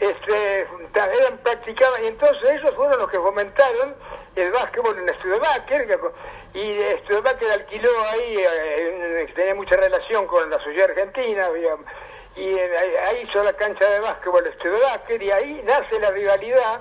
Este, 0.00 0.60
eran 0.60 1.38
practicaban, 1.38 2.04
y 2.04 2.08
entonces 2.08 2.42
ellos 2.50 2.74
fueron 2.74 2.98
los 2.98 3.10
que 3.10 3.18
fomentaron 3.18 3.94
el 4.34 4.50
básquetbol 4.50 4.98
en 4.98 5.14
Studebaker, 5.16 6.00
y 6.52 6.80
Studebaker 7.04 7.50
alquiló 7.52 7.90
ahí, 8.10 8.36
eh, 8.36 9.32
tenía 9.34 9.54
mucha 9.54 9.76
relación 9.76 10.26
con 10.26 10.50
la 10.50 10.58
sociedad 10.58 10.90
argentina, 10.90 11.48
y 12.36 12.58
ahí 12.58 13.28
hizo 13.28 13.42
la 13.44 13.52
cancha 13.52 13.88
de 13.88 14.00
básquetbol 14.00 14.52
Studebaker, 14.58 15.22
y 15.22 15.30
ahí 15.30 15.62
nace 15.64 16.00
la 16.00 16.10
rivalidad 16.10 16.80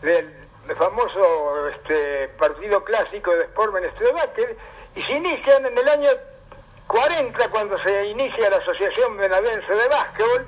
del 0.00 0.34
famoso 0.76 1.68
este, 1.68 2.28
partido 2.38 2.82
clásico 2.84 3.30
de 3.36 3.44
Sportman 3.44 3.90
Studebaker, 3.96 4.56
y 4.94 5.02
se 5.02 5.12
inician 5.12 5.66
en 5.66 5.76
el 5.76 5.88
año 5.88 6.10
40, 6.86 7.48
cuando 7.50 7.78
se 7.82 8.06
inicia 8.06 8.50
la 8.50 8.56
Asociación 8.56 9.16
Benavense 9.18 9.72
de 9.74 9.88
Básquetbol, 9.88 10.46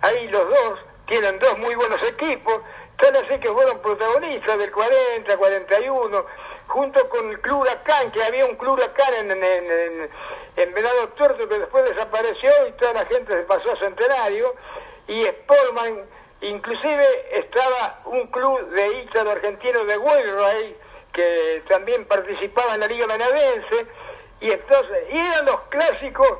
ahí 0.00 0.28
los 0.28 0.48
dos 0.48 0.87
tienen 1.08 1.38
dos 1.38 1.58
muy 1.58 1.74
buenos 1.74 2.00
equipos, 2.06 2.60
tal 2.98 3.16
así 3.16 3.40
que 3.40 3.50
fueron 3.50 3.80
protagonistas 3.80 4.58
del 4.58 4.70
40, 4.70 5.36
41, 5.36 6.26
junto 6.68 7.08
con 7.08 7.30
el 7.30 7.40
Club 7.40 7.62
Huracán, 7.62 8.10
que 8.10 8.22
había 8.22 8.44
un 8.44 8.56
Club 8.56 8.74
Huracán 8.74 9.14
en, 9.14 9.30
en, 9.32 10.10
en, 10.56 10.74
Venado 10.74 11.08
Tuerto 11.10 11.48
que 11.48 11.58
después 11.58 11.84
desapareció 11.84 12.50
y 12.68 12.72
toda 12.72 12.92
la 12.92 13.06
gente 13.06 13.32
se 13.32 13.42
pasó 13.44 13.72
a 13.72 13.78
Centenario, 13.78 14.54
y 15.08 15.24
Sportman, 15.24 16.04
inclusive 16.42 17.38
estaba 17.38 18.00
un 18.04 18.26
club 18.26 18.68
de 18.70 19.02
Ítalo 19.02 19.30
argentino 19.30 19.84
de 19.86 19.96
Huelray, 19.96 20.76
que 21.14 21.62
también 21.68 22.04
participaba 22.04 22.74
en 22.74 22.80
la 22.80 22.86
Liga 22.86 23.06
Benavense, 23.06 23.86
y 24.40 24.50
entonces, 24.50 25.04
y 25.10 25.18
eran 25.18 25.46
los 25.46 25.60
clásicos, 25.70 26.38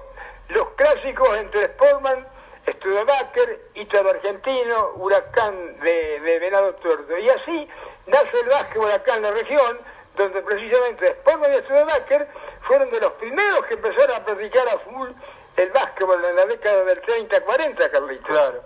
los 0.48 0.68
clásicos 0.72 1.37
entre 1.38 1.64
Sportman, 1.68 2.26
Studebaker, 2.75 3.70
Ítalo 3.75 4.10
Argentino, 4.10 4.92
Huracán 4.96 5.78
de, 5.80 6.38
Venado 6.40 6.75
Tuerto. 6.75 7.16
Y 7.18 7.28
así 7.28 7.68
nace 8.06 8.40
el 8.40 8.48
básquetbol 8.48 8.90
acá 8.90 9.16
en 9.16 9.22
la 9.22 9.30
región, 9.32 9.78
donde 10.16 10.42
precisamente 10.42 11.12
Sportman 11.20 11.54
y 11.54 11.58
Studebaker 11.58 12.28
fueron 12.66 12.90
de 12.90 13.00
los 13.00 13.12
primeros 13.12 13.64
que 13.66 13.75
empezaron 13.75 14.16
a 14.16 14.25
practicar 14.25 14.68
a 14.68 14.78
full 14.78 15.10
el 15.56 15.70
básquetbol 15.70 16.25
en 16.25 16.37
la 16.37 16.46
década 16.46 16.84
del 16.84 17.02
30-40, 17.02 17.90
Carlitos. 17.90 18.26
Claro. 18.26 18.62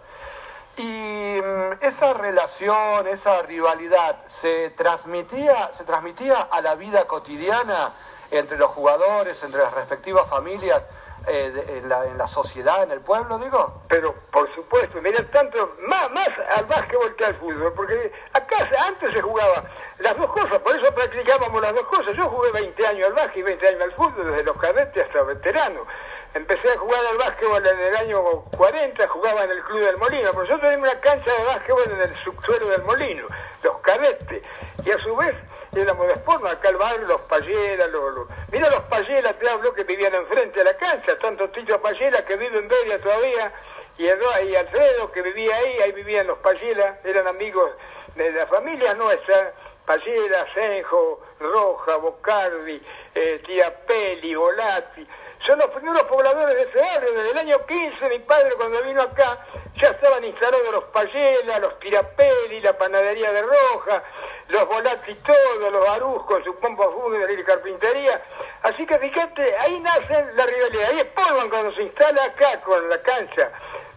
Y 0.76 1.40
mm, 1.42 1.84
esa 1.84 2.14
relación, 2.14 3.06
esa 3.08 3.42
rivalidad, 3.42 4.24
¿se 4.26 4.70
transmitía, 4.70 5.70
¿se 5.76 5.84
transmitía 5.84 6.40
a 6.40 6.60
la 6.60 6.74
vida 6.74 7.06
cotidiana 7.06 7.92
entre 8.30 8.56
los 8.56 8.70
jugadores, 8.70 9.42
entre 9.42 9.60
las 9.60 9.74
respectivas 9.74 10.28
familias, 10.28 10.82
eh, 11.26 11.78
en, 11.78 11.88
la, 11.88 12.04
en, 12.06 12.18
la, 12.18 12.26
sociedad, 12.26 12.82
en 12.82 12.90
el 12.90 13.00
pueblo, 13.00 13.38
digo? 13.38 13.82
Pero 13.88 14.14
por 14.30 14.52
supuesto, 14.54 15.00
mira, 15.00 15.22
tanto, 15.30 15.76
más, 15.86 16.10
más 16.10 16.28
al 16.56 16.64
básquetbol 16.66 17.14
que 17.16 17.24
al 17.24 17.36
fútbol, 17.36 17.72
porque 17.74 18.12
acá 18.32 18.68
antes 18.86 19.12
se 19.12 19.20
jugaba 19.20 19.64
las 19.98 20.16
dos 20.16 20.30
cosas, 20.32 20.58
por 20.58 20.76
eso 20.76 20.92
practicábamos 20.94 21.62
las 21.62 21.74
dos 21.74 21.86
cosas. 21.86 22.16
Yo 22.16 22.28
jugué 22.28 22.50
20 22.52 22.86
años 22.86 23.08
al 23.08 23.14
básquet 23.14 23.38
y 23.38 23.42
20 23.42 23.68
años 23.68 23.82
al 23.82 23.92
fútbol, 23.92 24.30
desde 24.30 24.44
los 24.44 24.56
cadetes 24.56 25.06
hasta 25.06 25.22
veteranos. 25.22 25.86
Empecé 26.34 26.72
a 26.72 26.78
jugar 26.78 27.00
al 27.04 27.18
básquetbol 27.18 27.66
en 27.66 27.78
el 27.78 27.96
año 27.96 28.22
40, 28.56 29.08
jugaba 29.08 29.44
en 29.44 29.50
el 29.50 29.62
Club 29.64 29.80
del 29.80 29.98
Molino, 29.98 30.30
pero 30.30 30.42
nosotros 30.42 30.60
teníamos 30.62 30.88
una 30.88 31.00
cancha 31.00 31.30
de 31.30 31.44
básquetbol 31.44 31.90
en 31.90 32.00
el 32.00 32.24
subsuelo 32.24 32.68
del 32.68 32.82
Molino, 32.84 33.26
los 33.62 33.78
cadetes, 33.78 34.42
y 34.84 34.90
a 34.90 34.98
su 34.98 35.14
vez 35.16 35.34
de 35.72 36.16
Sportman, 36.16 36.52
acá 36.52 36.68
al 36.68 36.76
barrio, 36.76 37.06
los 37.06 37.20
Payela, 37.22 37.86
los, 37.86 38.28
mira 38.50 38.68
los 38.68 38.82
Payela, 38.82 39.32
te 39.32 39.48
hablo, 39.48 39.72
que 39.72 39.84
vivían 39.84 40.14
enfrente 40.14 40.58
de 40.58 40.66
la 40.66 40.76
cancha, 40.76 41.18
tanto 41.18 41.48
Tito 41.48 41.80
Payela 41.80 42.22
que 42.26 42.36
vive 42.36 42.58
en 42.58 42.68
Beria 42.68 43.00
todavía, 43.00 43.50
y, 43.96 44.04
y 44.04 44.56
Alfredo 44.56 45.10
que 45.12 45.22
vivía 45.22 45.56
ahí, 45.56 45.78
ahí 45.80 45.92
vivían 45.92 46.26
los 46.26 46.38
Payela, 46.38 46.98
eran 47.04 47.26
amigos 47.26 47.70
de 48.16 48.32
la 48.32 48.46
familia 48.48 48.92
nuestra, 48.92 49.54
Payela, 49.86 50.46
Senjo, 50.52 51.22
Roja, 51.40 51.96
Bocardi, 51.96 52.80
eh, 53.14 53.42
Tía 53.46 53.74
Peli, 53.86 54.34
Volati, 54.34 55.08
son 55.46 55.58
los 55.58 55.70
primeros 55.70 56.02
pobladores 56.02 56.54
de 56.54 56.62
ese 56.62 56.78
barrio. 56.78 57.12
Desde 57.14 57.30
el 57.30 57.38
año 57.38 57.66
15, 57.66 58.08
mi 58.10 58.18
padre 58.20 58.50
cuando 58.56 58.82
vino 58.82 59.02
acá, 59.02 59.38
ya 59.76 59.88
estaban 59.88 60.24
instalados 60.24 60.70
los 60.70 60.84
Payela, 60.84 61.58
los 61.58 61.78
Tirapelli, 61.80 62.60
la 62.60 62.76
panadería 62.78 63.32
de 63.32 63.42
Roja, 63.42 64.04
los 64.52 64.68
Volati 64.68 65.14
todos, 65.14 65.72
los 65.72 65.86
Barús 65.86 66.22
con 66.24 66.44
su 66.44 66.54
pompa 66.56 66.84
fúnebre 66.90 67.32
y 67.32 67.42
carpintería. 67.42 68.22
Así 68.62 68.86
que 68.86 68.98
fíjate, 68.98 69.56
ahí 69.58 69.80
nace 69.80 70.26
la 70.34 70.44
rivalidad. 70.44 70.90
Ahí 70.90 70.98
es 71.00 71.04
Polvan 71.06 71.48
cuando 71.48 71.74
se 71.74 71.82
instala 71.82 72.22
acá 72.24 72.60
con 72.60 72.86
la 72.90 73.00
cancha 73.00 73.50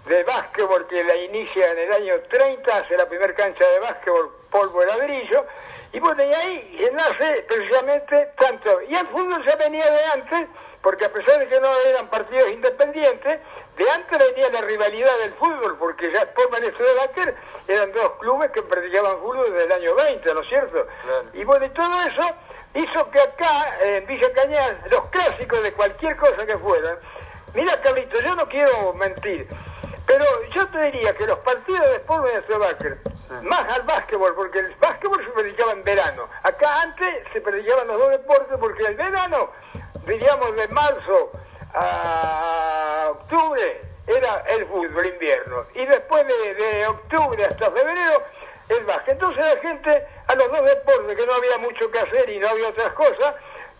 de 0.05 0.23
básquetbol 0.23 0.87
que 0.87 1.03
la 1.03 1.15
inicia 1.15 1.71
en 1.71 1.79
el 1.79 1.91
año 1.91 2.21
30, 2.29 2.77
hace 2.77 2.95
la 2.95 3.05
primera 3.05 3.33
cancha 3.33 3.67
de 3.67 3.79
básquetbol 3.79 4.31
polvo 4.49 4.79
de 4.79 4.87
ladrillo, 4.87 5.45
y 5.91 5.99
bueno, 5.99 6.23
y 6.23 6.33
ahí 6.33 6.89
nace 6.93 7.43
precisamente 7.47 8.31
tanto, 8.37 8.81
y 8.83 8.95
el 8.95 9.07
fútbol 9.07 9.43
se 9.43 9.55
venía 9.57 9.89
de 9.89 10.05
antes, 10.05 10.47
porque 10.85 11.05
a 11.05 11.11
pesar 11.11 11.39
de 11.39 11.47
que 11.47 11.59
no 11.59 11.67
eran 11.87 12.07
partidos 12.09 12.47
independientes, 12.51 13.39
de 13.75 13.89
antes 13.89 14.19
venía 14.19 14.51
la 14.51 14.61
rivalidad 14.61 15.17
del 15.17 15.33
fútbol, 15.33 15.75
porque 15.79 16.11
ya 16.11 16.21
Sportman 16.25 16.63
y 16.63 16.67
Studebaker 16.67 17.35
eran 17.67 17.91
dos 17.91 18.11
clubes 18.19 18.51
que 18.51 18.61
practicaban 18.61 19.17
fútbol 19.17 19.51
desde 19.51 19.65
el 19.65 19.71
año 19.71 19.95
20, 19.95 20.33
¿no 20.35 20.41
es 20.41 20.47
cierto? 20.47 20.85
Y 21.33 21.43
bueno, 21.43 21.65
y 21.65 21.69
todo 21.69 22.01
eso 22.03 22.35
hizo 22.75 23.09
que 23.09 23.19
acá, 23.19 23.79
en 23.83 24.05
Villa 24.05 24.31
Cañal, 24.33 24.79
los 24.91 25.05
clásicos 25.05 25.63
de 25.63 25.73
cualquier 25.73 26.15
cosa 26.17 26.45
que 26.45 26.55
fueran, 26.59 26.99
mira 27.55 27.81
Carlito, 27.81 28.21
yo 28.21 28.35
no 28.35 28.47
quiero 28.47 28.93
mentir, 28.93 29.47
pero 30.05 30.23
yo 30.53 30.67
te 30.67 30.83
diría 30.83 31.15
que 31.15 31.25
los 31.25 31.39
partidos 31.39 31.81
de 31.81 31.95
Sportman 31.95 32.31
y 32.37 32.43
Studebaker, 32.43 32.99
más 33.41 33.67
al 33.73 33.83
básquetbol, 33.83 34.35
porque 34.35 34.59
el 34.59 34.75
básquetbol 34.75 35.23
se 35.23 35.31
practicaba 35.31 35.71
en 35.71 35.83
verano. 35.83 36.29
Acá 36.43 36.81
antes 36.81 37.23
se 37.33 37.41
practicaban 37.41 37.87
los 37.87 37.99
dos 37.99 38.11
deportes 38.11 38.57
porque 38.59 38.83
el 38.83 38.95
verano 38.95 39.51
diríamos 40.05 40.55
de 40.55 40.67
marzo 40.69 41.31
a 41.73 43.07
octubre 43.11 43.81
era 44.07 44.43
el 44.49 44.65
fútbol 44.67 45.07
invierno 45.07 45.65
y 45.73 45.85
después 45.85 46.25
de, 46.27 46.87
octubre 46.87 47.43
hasta 47.43 47.71
febrero 47.71 48.23
el 48.69 48.83
básquet. 48.85 49.13
Entonces 49.13 49.43
la 49.43 49.61
gente 49.61 50.07
a 50.27 50.35
los 50.35 50.51
dos 50.51 50.63
deportes 50.63 51.17
que 51.17 51.25
no 51.25 51.33
había 51.33 51.57
mucho 51.57 51.89
que 51.91 51.99
hacer 51.99 52.29
y 52.29 52.39
no 52.39 52.49
había 52.49 52.69
otras 52.69 52.93
cosas, 52.93 53.35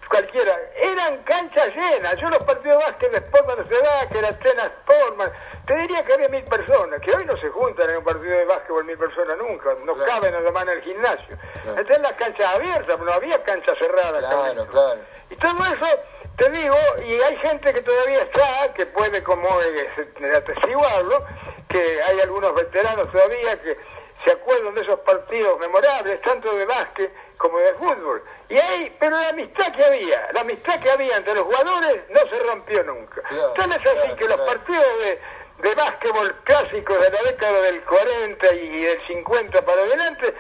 cualquiera, 0.10 0.58
eran 0.76 1.24
canchas 1.24 1.70
llenas. 1.76 2.16
Yo 2.18 2.30
los 2.30 2.44
partidos 2.44 2.80
de 2.80 2.86
básquet 2.86 3.12
de 3.12 3.18
Sportman 3.20 3.58
de 3.58 3.64
Ciudad, 3.66 4.10
que 4.10 4.18
era 4.18 4.30
Atenas 4.30 4.72
Sportman, 4.82 5.32
te 5.66 5.76
diría 5.76 6.04
que 6.06 6.14
había 6.14 6.30
mil 6.30 6.44
personas, 6.44 7.02
que 7.02 7.12
hoy 7.12 7.26
no 7.26 7.38
se 7.38 7.50
juntan 7.50 7.90
en 7.90 7.98
un 7.98 8.04
partido 8.04 8.38
de 8.38 8.46
básquetbol 8.46 8.86
mil 8.86 8.98
personas 8.98 9.38
nunca, 9.38 9.76
no 9.84 9.98
caben 10.06 10.34
además 10.36 10.64
en 10.64 10.70
el 10.70 10.82
gimnasio. 10.82 11.38
Claro. 11.64 11.96
en 11.96 12.02
las 12.02 12.14
canchas 12.14 12.56
abiertas, 12.56 13.00
no 13.00 13.12
había 13.12 13.44
canchas 13.44 13.78
cerradas. 13.78 14.20
Claro, 14.20 14.68
claro. 14.68 15.02
Y 15.30 15.36
todo 15.38 15.60
eso 15.64 16.00
te 16.38 16.50
digo, 16.50 16.76
y 17.06 17.14
hay 17.14 17.38
gente 17.38 17.74
que 17.74 17.82
todavía 17.82 18.22
está, 18.24 18.74
que 18.74 18.86
puede 18.88 19.24
como 19.24 19.48
eh, 19.62 20.36
atestiguarlo, 20.36 21.26
que 21.70 22.02
hay 22.04 22.20
algunos 22.20 22.54
veteranos 22.54 23.12
todavía 23.12 23.62
que 23.62 23.78
se 24.26 24.32
acuerdan 24.32 24.74
de 24.74 24.82
esos 24.82 25.00
partidos 25.02 25.60
memorables, 25.60 26.20
tanto 26.22 26.54
de 26.56 26.66
básquet 26.66 27.14
como 27.38 27.58
de 27.60 27.74
fútbol. 27.76 28.24
Y 28.50 28.58
hay, 28.58 28.96
pero 29.00 29.18
la 29.18 29.30
amistad 29.30 29.72
que 29.74 29.86
había, 29.86 30.30
la 30.34 30.42
amistad 30.42 30.80
que 30.82 30.90
había 30.90 31.18
entre 31.18 31.36
los 31.36 31.44
jugadores 31.46 32.02
no 32.10 32.20
se 32.30 32.40
rompió 32.44 32.84
nunca. 32.84 33.22
Tal 33.56 33.72
es 33.72 33.86
así 33.86 34.16
que 34.18 34.28
los 34.28 34.42
partidos 34.42 34.86
de, 35.00 35.22
de 35.70 35.76
básquetbol 35.76 36.36
clásicos 36.44 37.02
de 37.02 37.10
la 37.12 37.22
década 37.24 37.62
del 37.62 37.82
40 37.84 38.54
y 38.54 38.82
del 38.82 39.08
50 39.08 39.62
para 39.64 39.82
adelante, 39.84 40.34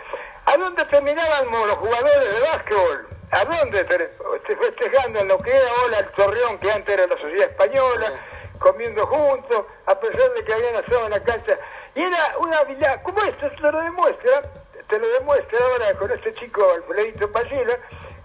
¿a 0.45 0.57
dónde 0.57 0.83
terminaban 0.85 1.45
los 1.51 1.77
jugadores 1.77 2.33
de 2.33 2.39
básquetbol? 2.41 3.07
¿A 3.31 3.45
dónde? 3.45 3.81
Este, 3.81 4.55
festejando 4.55 5.19
en 5.19 5.27
lo 5.27 5.37
que 5.39 5.51
era 5.51 5.67
ahora 5.81 5.99
el 5.99 6.07
Torreón, 6.11 6.57
que 6.59 6.71
antes 6.71 6.93
era 6.93 7.07
la 7.07 7.17
sociedad 7.17 7.49
española, 7.49 8.13
comiendo 8.59 9.05
juntos, 9.07 9.65
a 9.85 9.99
pesar 9.99 10.33
de 10.33 10.43
que 10.43 10.53
habían 10.53 10.75
estado 10.75 11.05
en 11.05 11.11
la 11.11 11.23
cancha. 11.23 11.59
Y 11.95 12.01
era 12.01 12.37
una 12.39 12.57
habilidad, 12.59 13.01
como 13.03 13.21
esto 13.23 13.49
te 13.51 13.71
lo 13.71 13.81
demuestra, 13.81 14.41
te 14.89 14.99
lo 14.99 15.07
demuestra 15.07 15.59
ahora 15.59 15.93
con 15.97 16.11
este 16.11 16.33
chico 16.33 16.69
Alfredito 16.73 17.31
Pallera, 17.31 17.79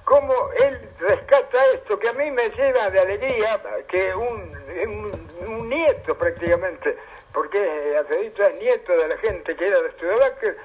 cómo 0.04 0.34
él 0.58 0.88
rescata 0.98 1.66
esto 1.74 1.96
que 2.00 2.08
a 2.08 2.12
mí 2.14 2.32
me 2.32 2.50
lleva 2.50 2.90
de 2.90 2.98
alegría, 2.98 3.60
que 3.86 4.12
un, 4.12 5.10
un, 5.46 5.68
nieto 5.68 6.18
prácticamente, 6.18 6.98
porque 7.32 7.96
Alfredito 7.96 8.44
es 8.44 8.54
nieto 8.56 8.92
de 8.96 9.06
la 9.06 9.16
gente 9.18 9.54
que 9.54 9.64
era 9.64 9.80
de 9.80 9.92
Studebaker, 9.92 10.56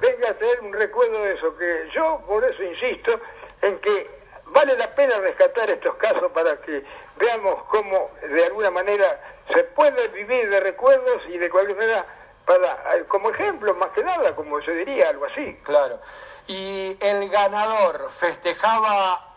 venga 0.00 0.30
a 0.30 0.34
tener 0.34 0.60
un 0.62 0.72
recuerdo 0.72 1.22
de 1.22 1.34
eso, 1.34 1.54
que 1.58 1.90
yo 1.94 2.22
por 2.26 2.42
eso 2.44 2.62
insisto 2.62 3.20
en 3.60 3.78
que 3.80 4.10
vale 4.46 4.74
la 4.78 4.94
pena 4.94 5.18
rescatar 5.20 5.68
estos 5.68 5.96
casos 5.96 6.32
para 6.32 6.56
que 6.62 6.82
veamos 7.18 7.62
cómo 7.64 8.10
de 8.26 8.46
alguna 8.46 8.70
manera 8.70 9.20
se 9.52 9.64
puede 9.64 10.08
vivir 10.08 10.48
de 10.48 10.60
recuerdos 10.60 11.22
y 11.28 11.36
de 11.36 11.50
cualquier 11.50 11.76
manera 11.76 12.06
para 12.46 12.96
eh, 12.96 13.04
como 13.08 13.30
ejemplo 13.30 13.74
más 13.74 13.90
que 13.90 14.04
nada 14.04 14.34
como 14.34 14.60
se 14.62 14.72
diría 14.72 15.10
algo 15.10 15.26
así 15.26 15.58
claro 15.62 16.00
y 16.46 16.96
el 17.00 17.30
ganador 17.30 18.10
festejaba 18.18 19.34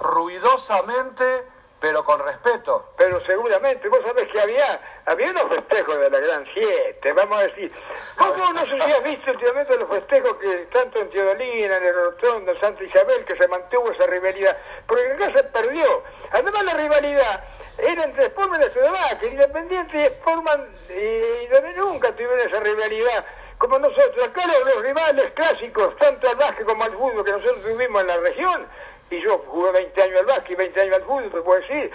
ruidosamente 0.00 1.44
pero 1.80 2.04
con 2.04 2.18
respeto. 2.20 2.92
Pero 2.96 3.24
seguramente, 3.26 3.88
vos 3.88 4.00
sabés 4.04 4.28
que 4.28 4.40
había, 4.40 4.80
había 5.04 5.30
unos 5.30 5.48
festejos 5.48 5.98
de 5.98 6.10
la 6.10 6.20
Gran 6.20 6.44
Siete, 6.52 7.12
vamos 7.12 7.38
a 7.38 7.42
decir. 7.42 7.72
¿Cómo 8.16 8.52
no 8.52 8.60
sé 8.60 8.80
si 8.82 8.92
has 8.92 9.02
visto 9.04 9.30
últimamente 9.30 9.76
los 9.76 9.88
festejos 9.88 10.36
que 10.38 10.66
tanto 10.72 11.00
en 11.00 11.10
Teodolina, 11.10 11.76
en 11.76 11.84
el 11.84 11.94
Rotondo, 11.94 12.52
en 12.52 12.60
Santa 12.60 12.82
Isabel, 12.82 13.24
que 13.24 13.36
se 13.36 13.48
mantuvo 13.48 13.90
esa 13.90 14.06
rivalidad? 14.06 14.56
Porque 14.86 15.12
acá 15.12 15.32
se 15.32 15.44
perdió. 15.44 16.02
Además 16.32 16.64
la 16.64 16.74
rivalidad 16.74 17.44
era 17.78 18.04
entre 18.04 18.26
Sportman 18.26 18.62
y 18.62 18.72
Ciudad 18.72 19.18
que 19.18 19.26
Independiente 19.28 20.00
y 20.00 20.06
Sportman 20.06 20.66
y, 20.88 20.92
y 20.94 21.76
nunca 21.76 22.12
tuvieron 22.12 22.40
esa 22.40 22.60
rivalidad 22.60 23.24
como 23.58 23.78
nosotros. 23.78 24.26
Acá 24.26 24.42
los, 24.46 24.82
rivales 24.82 25.32
clásicos, 25.32 25.96
tanto 25.96 26.28
al 26.28 26.36
básquet 26.36 26.66
como 26.66 26.84
al 26.84 26.92
fútbol 26.92 27.24
que 27.24 27.32
nosotros 27.32 27.62
tuvimos 27.62 28.00
en 28.02 28.06
la 28.06 28.16
región, 28.18 28.66
y 29.10 29.20
yo 29.22 29.38
jugué 29.46 29.72
20 29.72 30.02
años 30.02 30.20
al 30.20 30.26
básquet 30.26 30.50
y 30.50 30.54
20 30.56 30.80
años 30.80 30.94
al 30.96 31.02
fútbol, 31.02 31.30
te 31.30 31.42
puedo 31.42 31.60
decir, 31.60 31.90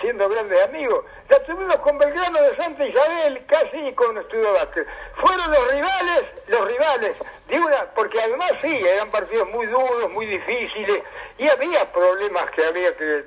siendo 0.00 0.28
grandes 0.28 0.60
amigos. 0.62 1.04
La 1.28 1.38
tuvimos 1.44 1.76
con 1.76 1.98
Belgrano 1.98 2.40
de 2.42 2.56
Santa 2.56 2.86
Isabel, 2.86 3.44
casi 3.46 3.92
con 3.94 4.16
Estudio 4.18 4.52
Básquet. 4.52 4.86
Fueron 5.16 5.50
los 5.50 5.72
rivales, 5.72 6.24
los 6.48 6.66
rivales, 6.66 7.16
de 7.48 7.60
una, 7.60 7.84
porque 7.94 8.20
además 8.20 8.52
sí, 8.60 8.76
eran 8.86 9.10
partidos 9.10 9.48
muy 9.50 9.66
duros, 9.66 10.10
muy 10.12 10.26
difíciles, 10.26 11.02
y 11.38 11.48
había 11.48 11.90
problemas 11.92 12.50
que 12.50 12.64
había 12.64 12.96
que, 12.96 13.24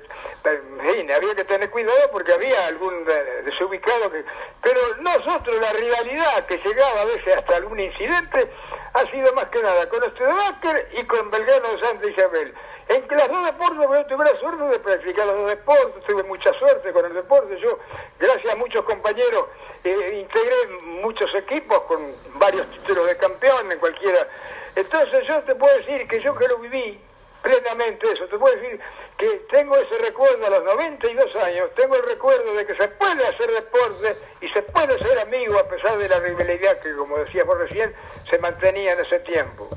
había 1.14 1.34
que 1.34 1.44
tener 1.44 1.70
cuidado 1.70 2.10
porque 2.10 2.32
había 2.32 2.66
algún 2.66 3.04
desubicado 3.44 4.10
que... 4.10 4.24
Pero 4.62 4.80
nosotros, 5.00 5.60
la 5.60 5.72
rivalidad 5.72 6.46
que 6.46 6.58
llegaba 6.58 7.02
a 7.02 7.06
veces 7.06 7.36
hasta 7.36 7.56
algún 7.56 7.80
incidente, 7.80 8.48
ha 8.94 9.10
sido 9.10 9.32
más 9.32 9.46
que 9.46 9.62
nada 9.62 9.88
con 9.88 10.02
Estudio 10.04 10.34
Básquet 10.34 10.88
y 10.92 11.06
con 11.06 11.30
Belgrano 11.30 11.72
de 11.72 11.80
Santa 11.80 12.06
Isabel. 12.06 12.54
En 12.88 13.06
que 13.08 13.14
las 13.14 13.28
dos 13.28 13.44
deportes, 13.44 13.78
yo 13.78 14.06
tuve 14.06 14.24
la 14.24 14.38
suerte 14.38 14.64
de 14.64 14.78
practicar 14.78 15.26
los 15.26 15.36
dos 15.36 15.48
deportes, 15.48 16.04
tuve 16.04 16.22
mucha 16.24 16.52
suerte 16.54 16.92
con 16.92 17.04
el 17.04 17.14
deporte. 17.14 17.58
Yo, 17.60 17.78
gracias 18.18 18.52
a 18.52 18.56
muchos 18.56 18.84
compañeros, 18.84 19.46
eh, 19.84 20.18
integré 20.20 20.84
muchos 21.02 21.32
equipos 21.34 21.80
con 21.82 22.12
varios 22.34 22.68
títulos 22.70 23.06
de 23.06 23.16
campeón 23.16 23.70
en 23.70 23.78
cualquiera. 23.78 24.26
Entonces 24.74 25.26
yo 25.26 25.42
te 25.42 25.54
puedo 25.54 25.76
decir 25.78 26.08
que 26.08 26.20
yo 26.22 26.34
que 26.34 26.48
lo 26.48 26.58
viví 26.58 27.00
plenamente 27.42 28.10
eso, 28.10 28.26
te 28.28 28.38
puedo 28.38 28.54
decir 28.56 28.80
que 29.18 29.28
tengo 29.50 29.76
ese 29.76 29.98
recuerdo 29.98 30.46
a 30.46 30.50
los 30.50 30.64
92 30.64 31.36
años, 31.36 31.70
tengo 31.74 31.96
el 31.96 32.02
recuerdo 32.04 32.54
de 32.54 32.66
que 32.66 32.74
se 32.76 32.88
puede 32.88 33.26
hacer 33.26 33.50
deporte 33.50 34.16
y 34.40 34.48
se 34.48 34.62
puede 34.62 34.98
ser 35.00 35.18
amigo 35.18 35.58
a 35.58 35.68
pesar 35.68 35.98
de 35.98 36.08
la 36.08 36.20
rivalidad 36.20 36.78
que, 36.80 36.94
como 36.94 37.18
decíamos 37.18 37.58
recién, 37.58 37.94
se 38.30 38.38
mantenía 38.38 38.92
en 38.92 39.00
ese 39.00 39.18
tiempo. 39.20 39.68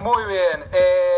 Muy 0.00 0.24
bien. 0.26 0.64
Em, 0.72 1.17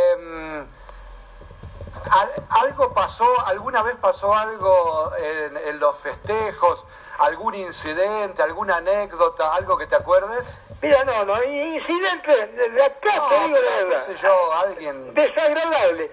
¿Algo 2.51 2.93
pasó, 2.93 3.47
alguna 3.47 3.83
vez 3.83 3.97
pasó 4.01 4.35
algo 4.35 5.13
en, 5.17 5.79
los 5.79 5.97
festejos? 5.99 6.85
¿Algún 7.19 7.55
incidente, 7.55 8.43
alguna 8.43 8.77
anécdota, 8.77 9.55
algo 9.55 9.77
que 9.77 9.87
te 9.87 9.95
acuerdes? 9.95 10.45
Mira, 10.81 11.05
no, 11.05 11.25
no, 11.25 11.43
incidente, 11.45 12.47
de 12.47 12.83
acá 12.83 13.29
te 13.29 13.47
digo 13.47 13.59
la 13.59 13.85
verdad. 13.85 14.07
sé 14.07 14.17
yo, 14.23 14.53
alguien... 14.55 15.13
Desagradable 15.15 16.11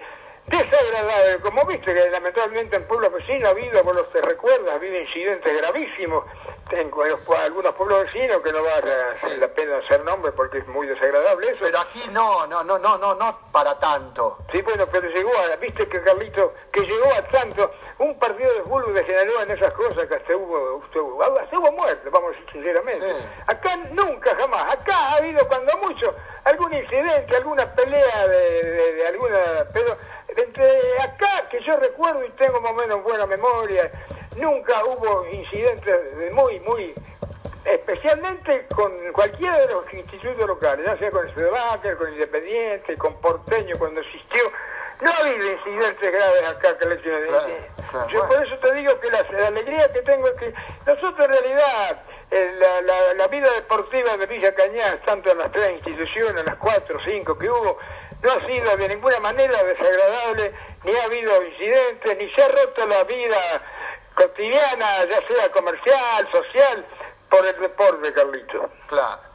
desagradable. 0.48 1.40
Como 1.42 1.64
viste 1.66 1.94
que 1.94 2.10
lamentablemente 2.10 2.76
en 2.76 2.86
pueblos 2.86 3.12
vecinos 3.12 3.48
ha 3.48 3.50
habido, 3.50 3.82
por 3.82 3.94
los 3.94 4.10
te 4.10 4.20
recuerdas, 4.20 4.70
ha 4.70 4.74
habido 4.74 4.98
incidentes 4.98 5.56
gravísimos. 5.60 6.24
Tengo 6.68 7.02
algunos 7.02 7.74
pueblos 7.74 8.04
vecinos 8.04 8.42
que 8.42 8.52
no 8.52 8.62
vale 8.62 9.38
la 9.38 9.48
pena 9.48 9.78
hacer 9.78 10.04
nombre 10.04 10.32
porque 10.32 10.58
es 10.58 10.66
muy 10.66 10.86
desagradable 10.86 11.48
eso. 11.48 11.60
Pero 11.60 11.78
aquí 11.78 12.02
no, 12.10 12.46
no, 12.46 12.62
no, 12.62 12.78
no, 12.78 12.98
no, 12.98 13.14
no 13.14 13.38
para 13.52 13.78
tanto. 13.78 14.38
Sí, 14.52 14.60
bueno, 14.62 14.86
pero 14.90 15.08
llegó 15.08 15.30
a, 15.38 15.56
viste 15.56 15.88
que 15.88 16.02
Carlito, 16.02 16.52
que 16.72 16.82
llegó 16.82 17.12
a 17.14 17.22
tanto, 17.22 17.70
un 17.98 18.18
partido 18.18 18.52
de 18.54 18.62
fútbol 18.62 18.94
degeneró 18.94 19.42
en 19.42 19.50
esas 19.50 19.72
cosas 19.72 20.06
que 20.06 20.14
hasta 20.14 20.36
hubo, 20.36 20.82
hasta 21.40 21.58
hubo, 21.58 21.72
muerte, 21.72 22.08
vamos 22.10 22.28
a 22.28 22.38
decir 22.38 22.52
sinceramente. 22.52 23.06
Acá 23.46 23.76
nunca, 23.92 24.34
jamás, 24.36 24.74
acá 24.74 24.94
ha 24.94 25.16
habido 25.16 25.46
cuando 25.48 25.76
mucho 25.78 26.14
algún 26.44 26.72
incidente, 26.72 27.36
alguna 27.36 27.74
pelea 27.74 28.28
de, 28.28 28.92
de 28.94 29.06
alguna, 29.06 29.38
pero 29.72 29.96
entre 30.36 31.00
acá, 31.00 31.48
que 31.50 31.60
yo 31.64 31.76
recuerdo 31.76 32.24
y 32.24 32.30
tengo 32.30 32.60
más 32.60 32.72
o 32.72 32.76
menos 32.76 33.02
buena 33.02 33.26
memoria, 33.26 33.90
nunca 34.36 34.84
hubo 34.84 35.26
incidentes 35.26 36.32
muy, 36.32 36.60
muy, 36.60 36.94
especialmente 37.64 38.66
con 38.74 38.92
cualquiera 39.12 39.58
de 39.58 39.68
los 39.68 39.92
institutos 39.92 40.46
locales, 40.46 40.86
ya 40.86 40.96
sea 40.98 41.10
con 41.10 41.28
Studebaker, 41.30 41.96
con 41.96 42.12
Independiente, 42.12 42.96
con 42.96 43.20
Porteño 43.20 43.74
cuando 43.78 44.00
existió, 44.00 44.42
no 45.00 45.10
ha 45.10 45.16
habido 45.16 45.52
incidentes 45.52 46.12
graves 46.12 46.48
acá 46.48 46.76
que 46.76 46.86
le 46.86 47.00
claro, 47.00 48.08
Yo 48.08 48.26
por 48.26 48.44
eso 48.44 48.58
te 48.58 48.74
digo 48.74 48.98
que 49.00 49.10
la, 49.10 49.46
alegría 49.46 49.92
que 49.92 50.02
tengo 50.02 50.26
es 50.28 50.34
que 50.34 50.54
nosotros 50.86 51.26
en 51.26 51.32
realidad 51.32 52.02
eh, 52.30 52.58
la, 52.58 53.14
la, 53.14 53.26
vida 53.28 53.50
deportiva 53.52 54.16
de 54.16 54.26
Villa 54.26 54.54
Cañas, 54.54 54.98
tanto 55.06 55.30
en 55.30 55.38
las 55.38 55.52
tres 55.52 55.76
instituciones, 55.76 56.44
las 56.44 56.56
cuatro 56.56 56.98
o 56.98 57.00
cinco 57.04 57.38
que 57.38 57.48
hubo, 57.48 57.78
no 58.22 58.32
ha 58.32 58.46
sido 58.46 58.76
de 58.76 58.88
ninguna 58.88 59.20
manera 59.20 59.62
desagradable, 59.62 60.54
ni 60.84 60.96
ha 60.96 61.04
habido 61.04 61.42
incidentes, 61.44 62.18
ni 62.18 62.30
se 62.30 62.42
ha 62.42 62.48
roto 62.48 62.86
la 62.86 63.04
vida 63.04 63.62
cotidiana, 64.14 65.04
ya 65.04 65.26
sea 65.28 65.52
comercial, 65.52 66.28
social, 66.32 66.84
por 67.30 67.46
el 67.46 67.58
deporte, 67.60 68.12
Carlito. 68.12 68.70
Claro. 68.88 69.28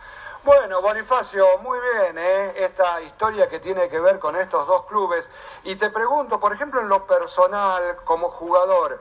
Bueno, 0.43 0.81
Bonifacio, 0.81 1.57
muy 1.59 1.79
bien, 1.79 2.17
¿eh? 2.17 2.53
esta 2.57 2.99
historia 3.01 3.47
que 3.47 3.61
tiene 3.61 3.87
que 3.87 3.97
ver 3.97 4.19
con 4.19 4.35
estos 4.35 4.67
dos 4.67 4.85
clubes. 4.87 5.29
Y 5.63 5.77
te 5.77 5.89
pregunto, 5.89 6.37
por 6.41 6.51
ejemplo, 6.51 6.81
en 6.81 6.89
lo 6.89 7.07
personal, 7.07 7.95
como 8.03 8.29
jugador, 8.29 8.99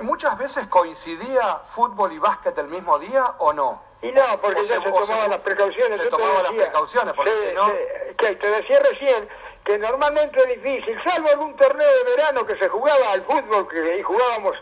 ¿muchas 0.00 0.36
veces 0.36 0.66
coincidía 0.66 1.60
fútbol 1.72 2.12
y 2.12 2.18
básquet 2.18 2.58
el 2.58 2.66
mismo 2.66 2.98
día 2.98 3.34
o 3.38 3.52
no? 3.52 3.85
Y 4.02 4.12
no, 4.12 4.40
porque 4.40 4.66
ya 4.66 4.82
se, 4.82 4.90
tomaban 4.90 5.30
las 5.30 5.40
precauciones. 5.40 6.00
Se 6.00 6.08
tomaban 6.08 6.42
las 6.42 6.52
precauciones, 6.52 7.14
porque 7.14 7.52
no... 7.54 7.72
que 8.18 8.36
te 8.36 8.50
decía 8.50 8.78
recién 8.80 9.28
que 9.66 9.78
normalmente 9.78 10.40
es 10.40 10.62
difícil, 10.62 10.96
salvo 11.02 11.28
algún 11.28 11.56
torneo 11.56 11.88
de 11.88 12.10
verano 12.16 12.46
que 12.46 12.56
se 12.56 12.68
jugaba 12.68 13.12
al 13.12 13.22
fútbol, 13.22 13.66
que 13.68 13.78
ahí 13.78 14.02
jugábamos 14.02 14.56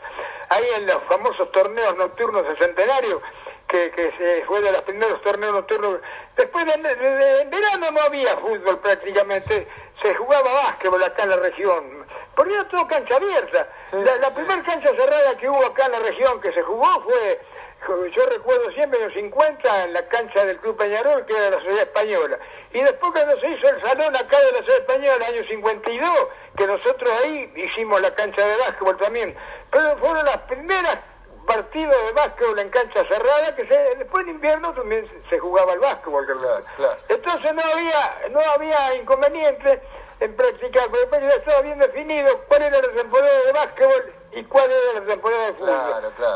ahí 0.48 0.64
en 0.76 0.86
los 0.86 1.02
famosos 1.04 1.52
torneos 1.52 1.94
nocturnos 1.96 2.48
de 2.48 2.56
Centenario, 2.56 3.20
que, 3.68 3.90
que 3.90 4.12
se 4.16 4.44
fue 4.46 4.62
de 4.62 4.72
los 4.72 4.80
primeros 4.82 5.20
torneos 5.20 5.52
nocturnos. 5.52 6.00
Después 6.36 6.64
de, 6.64 7.46
verano 7.50 7.90
no 7.90 8.00
había 8.00 8.34
fútbol 8.38 8.78
prácticamente, 8.78 9.68
se 10.02 10.14
jugaba 10.14 10.52
básquetbol 10.54 11.02
acá 11.02 11.24
en 11.24 11.30
la 11.30 11.36
región, 11.36 12.06
porque 12.34 12.54
era 12.54 12.66
todo 12.68 12.86
cancha 12.86 13.16
abierta. 13.16 13.68
la, 13.92 14.30
primera 14.34 14.62
cancha 14.62 14.90
cerrada 14.90 15.36
que 15.36 15.50
hubo 15.50 15.66
acá 15.66 15.84
en 15.84 15.92
la 15.92 15.98
región 15.98 16.40
que 16.40 16.52
se 16.52 16.62
jugó 16.62 17.02
fue 17.02 17.40
yo 17.86 18.26
recuerdo 18.26 18.70
siempre 18.72 18.98
en 18.98 19.06
los 19.06 19.14
50 19.14 19.84
en 19.84 19.92
la 19.92 20.06
cancha 20.08 20.44
del 20.44 20.58
Club 20.58 20.76
Peñarol, 20.76 21.24
que 21.26 21.36
era 21.36 21.50
la 21.50 21.56
Sociedad 21.58 21.82
Española. 21.82 22.38
Y 22.72 22.80
después 22.80 23.12
cuando 23.12 23.38
se 23.40 23.48
hizo 23.48 23.68
el 23.68 23.80
salón 23.82 24.16
acá 24.16 24.38
de 24.40 24.52
la 24.52 24.58
Sociedad 24.58 24.80
Española, 24.80 25.16
en 25.16 25.22
el 25.22 25.40
año 25.40 25.48
52, 25.48 26.28
que 26.56 26.66
nosotros 26.66 27.12
ahí 27.22 27.52
hicimos 27.56 28.00
la 28.00 28.14
cancha 28.14 28.46
de 28.46 28.56
básquetbol 28.56 28.96
también. 28.96 29.36
Pero 29.70 29.96
fueron 29.98 30.24
las 30.24 30.38
primeras 30.38 30.98
partidos 31.46 31.94
de 32.06 32.12
básquetbol 32.12 32.58
en 32.58 32.70
cancha 32.70 33.04
cerrada, 33.06 33.54
que 33.54 33.64
después 33.64 34.24
en 34.24 34.34
invierno 34.34 34.72
también 34.72 35.06
se 35.28 35.38
jugaba 35.38 35.74
el 35.74 35.80
básquetbol. 35.80 36.26
Entonces 37.08 37.54
no 37.54 37.62
había, 37.62 38.28
no 38.30 38.40
había 38.40 38.94
inconveniente 38.96 39.82
en 40.20 40.36
practicar, 40.36 40.88
pero 41.10 41.28
ya 41.28 41.34
estaba 41.34 41.60
bien 41.60 41.78
definido 41.78 42.40
cuál 42.48 42.62
era 42.62 42.80
temporada 42.80 43.42
de 43.46 43.52
básquetbol 43.52 44.14
y 44.34 44.44
cuál 44.44 44.70
era 44.70 45.00
la 45.00 45.06
temporada 45.06 45.46
de 45.46 45.52
fútbol. 45.54 45.68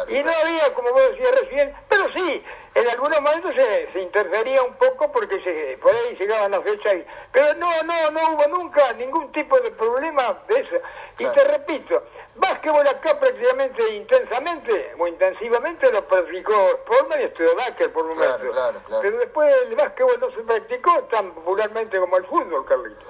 y 0.08 0.22
no 0.22 0.32
había, 0.32 0.74
como 0.74 0.90
vos 0.92 1.10
decías 1.10 1.40
recién, 1.40 1.74
pero 1.88 2.04
sí, 2.12 2.44
en 2.74 2.88
algunos 2.88 3.20
momentos 3.20 3.54
se, 3.54 3.92
se 3.92 4.00
interfería 4.00 4.62
un 4.62 4.74
poco 4.74 5.10
porque 5.10 5.40
se, 5.42 5.78
por 5.82 5.92
ahí 5.94 6.14
llegaban 6.16 6.50
las 6.52 6.62
fechas, 6.62 6.94
y- 6.94 7.04
pero 7.32 7.54
no, 7.54 7.82
no, 7.82 8.10
no 8.10 8.20
hubo 8.34 8.46
nunca 8.48 8.92
ningún 8.92 9.32
tipo 9.32 9.58
de 9.60 9.70
problema 9.72 10.38
de 10.48 10.60
eso. 10.60 10.76
Y 11.18 11.26
te 11.26 11.44
repito, 11.44 12.02
básquetbol 12.36 12.86
acá 12.86 13.18
prácticamente 13.18 13.82
intensamente 13.94 14.94
o 14.98 15.08
intensivamente 15.08 15.90
lo 15.90 16.04
practicó 16.06 16.54
Sportman 16.84 17.20
y 17.20 17.24
estudió 17.24 17.56
Basker 17.56 17.92
por 17.92 18.14
claro, 18.14 18.80
claro. 18.86 19.02
Pero 19.02 19.18
después 19.18 19.54
el 19.64 19.74
básquetbol 19.74 20.20
no 20.20 20.30
se 20.30 20.42
practicó 20.44 20.92
tan 21.10 21.32
popularmente 21.32 21.98
como 21.98 22.16
el 22.18 22.24
fútbol, 22.26 22.64
Carlito. 22.66 23.04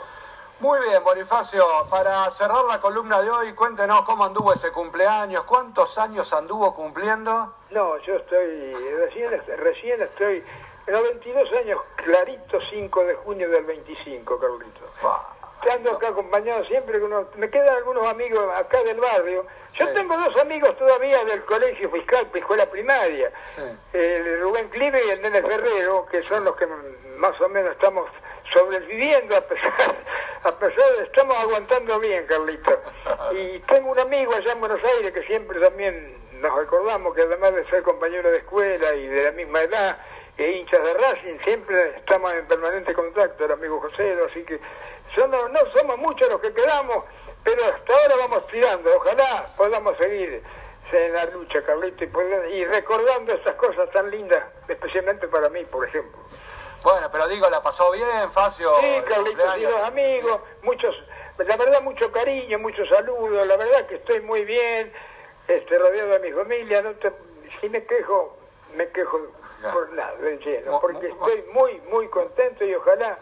Muy 0.61 0.81
bien, 0.81 1.03
Bonifacio, 1.05 1.65
para 1.89 2.29
cerrar 2.31 2.65
la 2.65 2.81
columna 2.81 3.23
de 3.23 3.31
hoy, 3.31 3.53
cuéntenos 3.55 4.03
cómo 4.03 4.25
anduvo 4.25 4.53
ese 4.53 4.73
cumpleaños, 4.73 5.45
cuántos 5.45 5.97
años 5.99 6.33
anduvo 6.33 6.75
cumpliendo. 6.75 7.55
No, 7.71 7.97
yo 7.99 8.17
estoy, 8.17 8.75
recién, 8.97 9.31
recién 9.59 10.03
estoy, 10.03 10.45
92 10.89 11.53
años, 11.53 11.81
clarito 11.97 12.59
5 12.71 13.05
de 13.05 13.15
junio 13.17 13.49
del 13.51 13.65
25, 13.67 14.39
Carlito. 14.41 14.81
Estando 15.63 15.93
acá 15.93 16.09
acompañado 16.09 16.65
siempre, 16.65 16.99
me 17.37 17.51
quedan 17.51 17.77
algunos 17.77 18.07
amigos 18.09 18.45
acá 18.57 18.83
del 18.83 18.99
barrio. 19.01 19.47
Yo 19.75 19.87
Sí. 19.87 19.93
tengo 19.95 20.17
dos 20.17 20.37
amigos 20.41 20.77
todavía 20.77 21.25
del 21.25 21.45
colegio 21.45 21.89
fiscal, 21.91 22.29
escuela 22.35 22.67
primaria, 22.67 23.31
Sí. 23.55 23.63
el 23.93 24.41
Rubén 24.41 24.69
Clive 24.71 25.01
y 25.07 25.11
el 25.11 25.23
Nene 25.23 25.43
Ferrero, 25.43 26.07
que 26.11 26.23
son 26.25 26.45
los 26.45 26.57
que 26.57 26.67
más 26.67 27.41
o 27.41 27.49
menos 27.49 27.73
estamos 27.73 28.09
sobreviviendo 28.53 29.37
a 29.37 29.41
pesar, 29.43 29.95
a 30.45 30.53
pesar 30.59 30.97
de 30.99 31.05
estamos 31.05 31.37
aguantando 31.37 31.99
bien, 32.01 32.27
Carlito. 32.27 32.81
Y 33.33 33.59
tengo 33.61 33.91
un 33.93 33.99
amigo 33.99 34.35
allá 34.35 34.53
en 34.53 34.61
Buenos 34.61 34.81
Aires 34.85 35.13
que 35.13 35.23
siempre 35.25 35.61
también 35.61 36.17
nos 36.41 36.55
recordamos 36.57 37.15
que 37.15 37.23
además 37.23 37.55
de 37.55 37.65
ser 37.67 37.83
compañero 37.83 38.31
de 38.31 38.39
escuela 38.39 38.95
y 38.95 39.07
de 39.09 39.25
la 39.25 39.33
misma 39.33 39.63
edad, 39.63 39.99
e 40.37 40.53
hinchas 40.53 40.83
de 40.85 40.95
Racing, 40.95 41.39
siempre 41.45 41.97
estamos 41.97 42.33
en 42.33 42.47
permanente 42.47 42.95
contacto, 42.95 43.45
el 43.45 43.53
amigo 43.53 43.81
José, 43.81 44.17
así 44.31 44.45
que 44.45 44.61
son- 45.17 45.31
no, 45.33 45.49
no 45.49 45.59
somos 45.77 45.99
muchos 45.99 46.29
los 46.31 46.41
que 46.41 46.53
quedamos, 46.55 47.05
pero 47.43 47.65
hasta 47.65 47.93
ahora 47.93 48.15
vamos 48.21 48.47
tirando, 48.47 48.95
ojalá 48.97 49.47
podamos 49.57 49.97
seguir 49.99 50.41
en 50.93 51.13
la 51.13 51.25
lucha, 51.27 51.61
Carlito, 51.67 52.05
y, 52.05 52.07
poder- 52.07 52.51
y 52.51 52.65
recordando 52.67 53.35
esas 53.35 53.57
cosas 53.57 53.91
tan 53.91 54.11
lindas, 54.13 54.45
especialmente 54.69 55.27
para 55.29 55.49
mí, 55.49 55.65
por 55.65 55.87
ejemplo. 55.89 56.19
Bueno, 56.83 57.09
pero 57.11 57.29
digo, 57.29 57.49
la 57.51 57.63
pasó 57.63 57.91
bien, 57.91 58.07
Facio. 58.33 58.73
Sí, 58.81 59.03
Carlitos, 59.09 59.57
y 59.59 59.63
los 59.63 59.83
amigos, 59.83 60.41
muchos, 60.63 60.95
la 61.39 61.57
verdad 61.57 61.83
mucho 61.83 62.11
cariño, 62.13 62.59
muchos 62.59 62.89
saludos, 62.89 63.47
la 63.47 63.57
verdad 63.57 63.87
que 63.87 63.97
estoy 63.97 64.21
muy 64.21 64.45
bien, 64.45 64.93
este, 65.49 65.79
rodeado 65.79 66.11
de 66.11 66.19
mi 66.21 66.33
familia, 66.33 66.83
no 66.83 66.93
te, 66.93 67.13
si 67.61 67.69
me 67.69 67.85
quejo, 67.85 68.37
me 68.75 68.89
quejo 68.91 69.19
Ya. 69.63 69.73
por 69.73 69.91
nada, 69.93 70.15
de 70.19 70.39
lleno, 70.39 70.81
porque 70.81 71.09
estoy 71.09 71.43
muy, 71.53 71.81
muy 71.91 72.07
contento 72.09 72.65
y 72.65 72.75
ojalá 72.75 73.19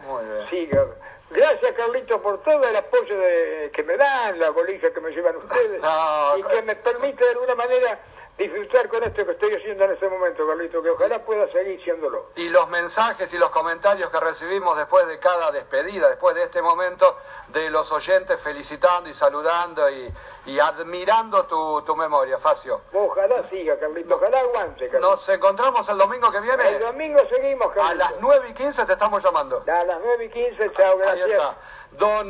siga. 0.51 0.85
Gracias 1.31 1.71
Carlitos 1.73 2.21
por 2.21 2.41
todo 2.43 2.63
el 2.69 2.75
apoyo 2.75 3.17
de- 3.19 3.69
que 3.73 3.83
me 3.83 3.97
dan, 3.97 4.39
la 4.39 4.49
bolilla 4.51 4.93
que 4.93 5.01
me 5.01 5.09
llevan 5.11 5.35
ustedes, 5.37 5.81
No, 5.81 6.37
y 6.37 6.43
que 6.43 6.61
me 6.61 6.75
permite 6.75 7.23
de 7.25 7.31
alguna 7.31 7.55
manera 7.55 7.99
disfrutar 8.37 8.87
con 8.87 9.03
esto 9.03 9.25
que 9.25 9.31
estoy 9.31 9.53
haciendo 9.55 9.85
en 9.85 9.91
este 9.91 10.07
momento, 10.07 10.47
Carlitos, 10.47 10.83
que 10.83 10.89
ojalá 10.91 11.19
pueda 11.25 11.47
seguir 11.51 11.83
siéndolo. 11.83 12.27
Y 12.35 12.49
los 12.49 12.67
mensajes 12.69 13.33
y 13.33 13.37
los 13.37 13.49
comentarios 13.49 14.09
que 14.09 14.19
recibimos 14.19 14.77
después 14.77 15.07
de 15.07 15.19
cada 15.19 15.51
despedida, 15.51 16.09
después 16.09 16.35
de 16.35 16.43
este 16.43 16.61
momento, 16.61 17.17
de 17.49 17.69
los 17.69 17.91
oyentes 17.91 18.39
felicitando 18.41 19.09
y 19.09 19.13
saludando 19.13 19.89
y, 19.89 20.13
y 20.45 20.59
admirando 20.59 21.45
tu, 21.45 21.81
tu 21.83 21.95
memoria, 21.95 22.37
Facio. 22.39 22.81
Ojalá 22.93 23.47
siga, 23.49 23.77
Carlitos, 23.79 24.11
ojalá 24.13 24.39
aguante, 24.39 24.87
Carlitos. 24.89 25.01
Nos 25.01 25.29
encontramos 25.29 25.89
el 25.89 25.97
domingo 25.97 26.31
que 26.31 26.39
viene. 26.39 26.67
El 26.69 26.79
domingo 26.79 27.19
seguimos, 27.29 27.67
A 27.71 27.73
Carlitos. 27.73 27.97
las 27.97 28.13
9 28.21 28.49
y 28.49 28.53
15 28.53 28.85
te 28.85 28.93
estamos 28.93 29.23
llamando. 29.23 29.63
A 29.67 29.83
las 29.83 29.99
9 29.99 30.25
y 30.25 30.29
15, 30.29 30.71
chao, 30.73 30.93
Ahí 30.93 30.99
gracias. 30.99 31.29
está. 31.31 31.55
Don 31.91 32.25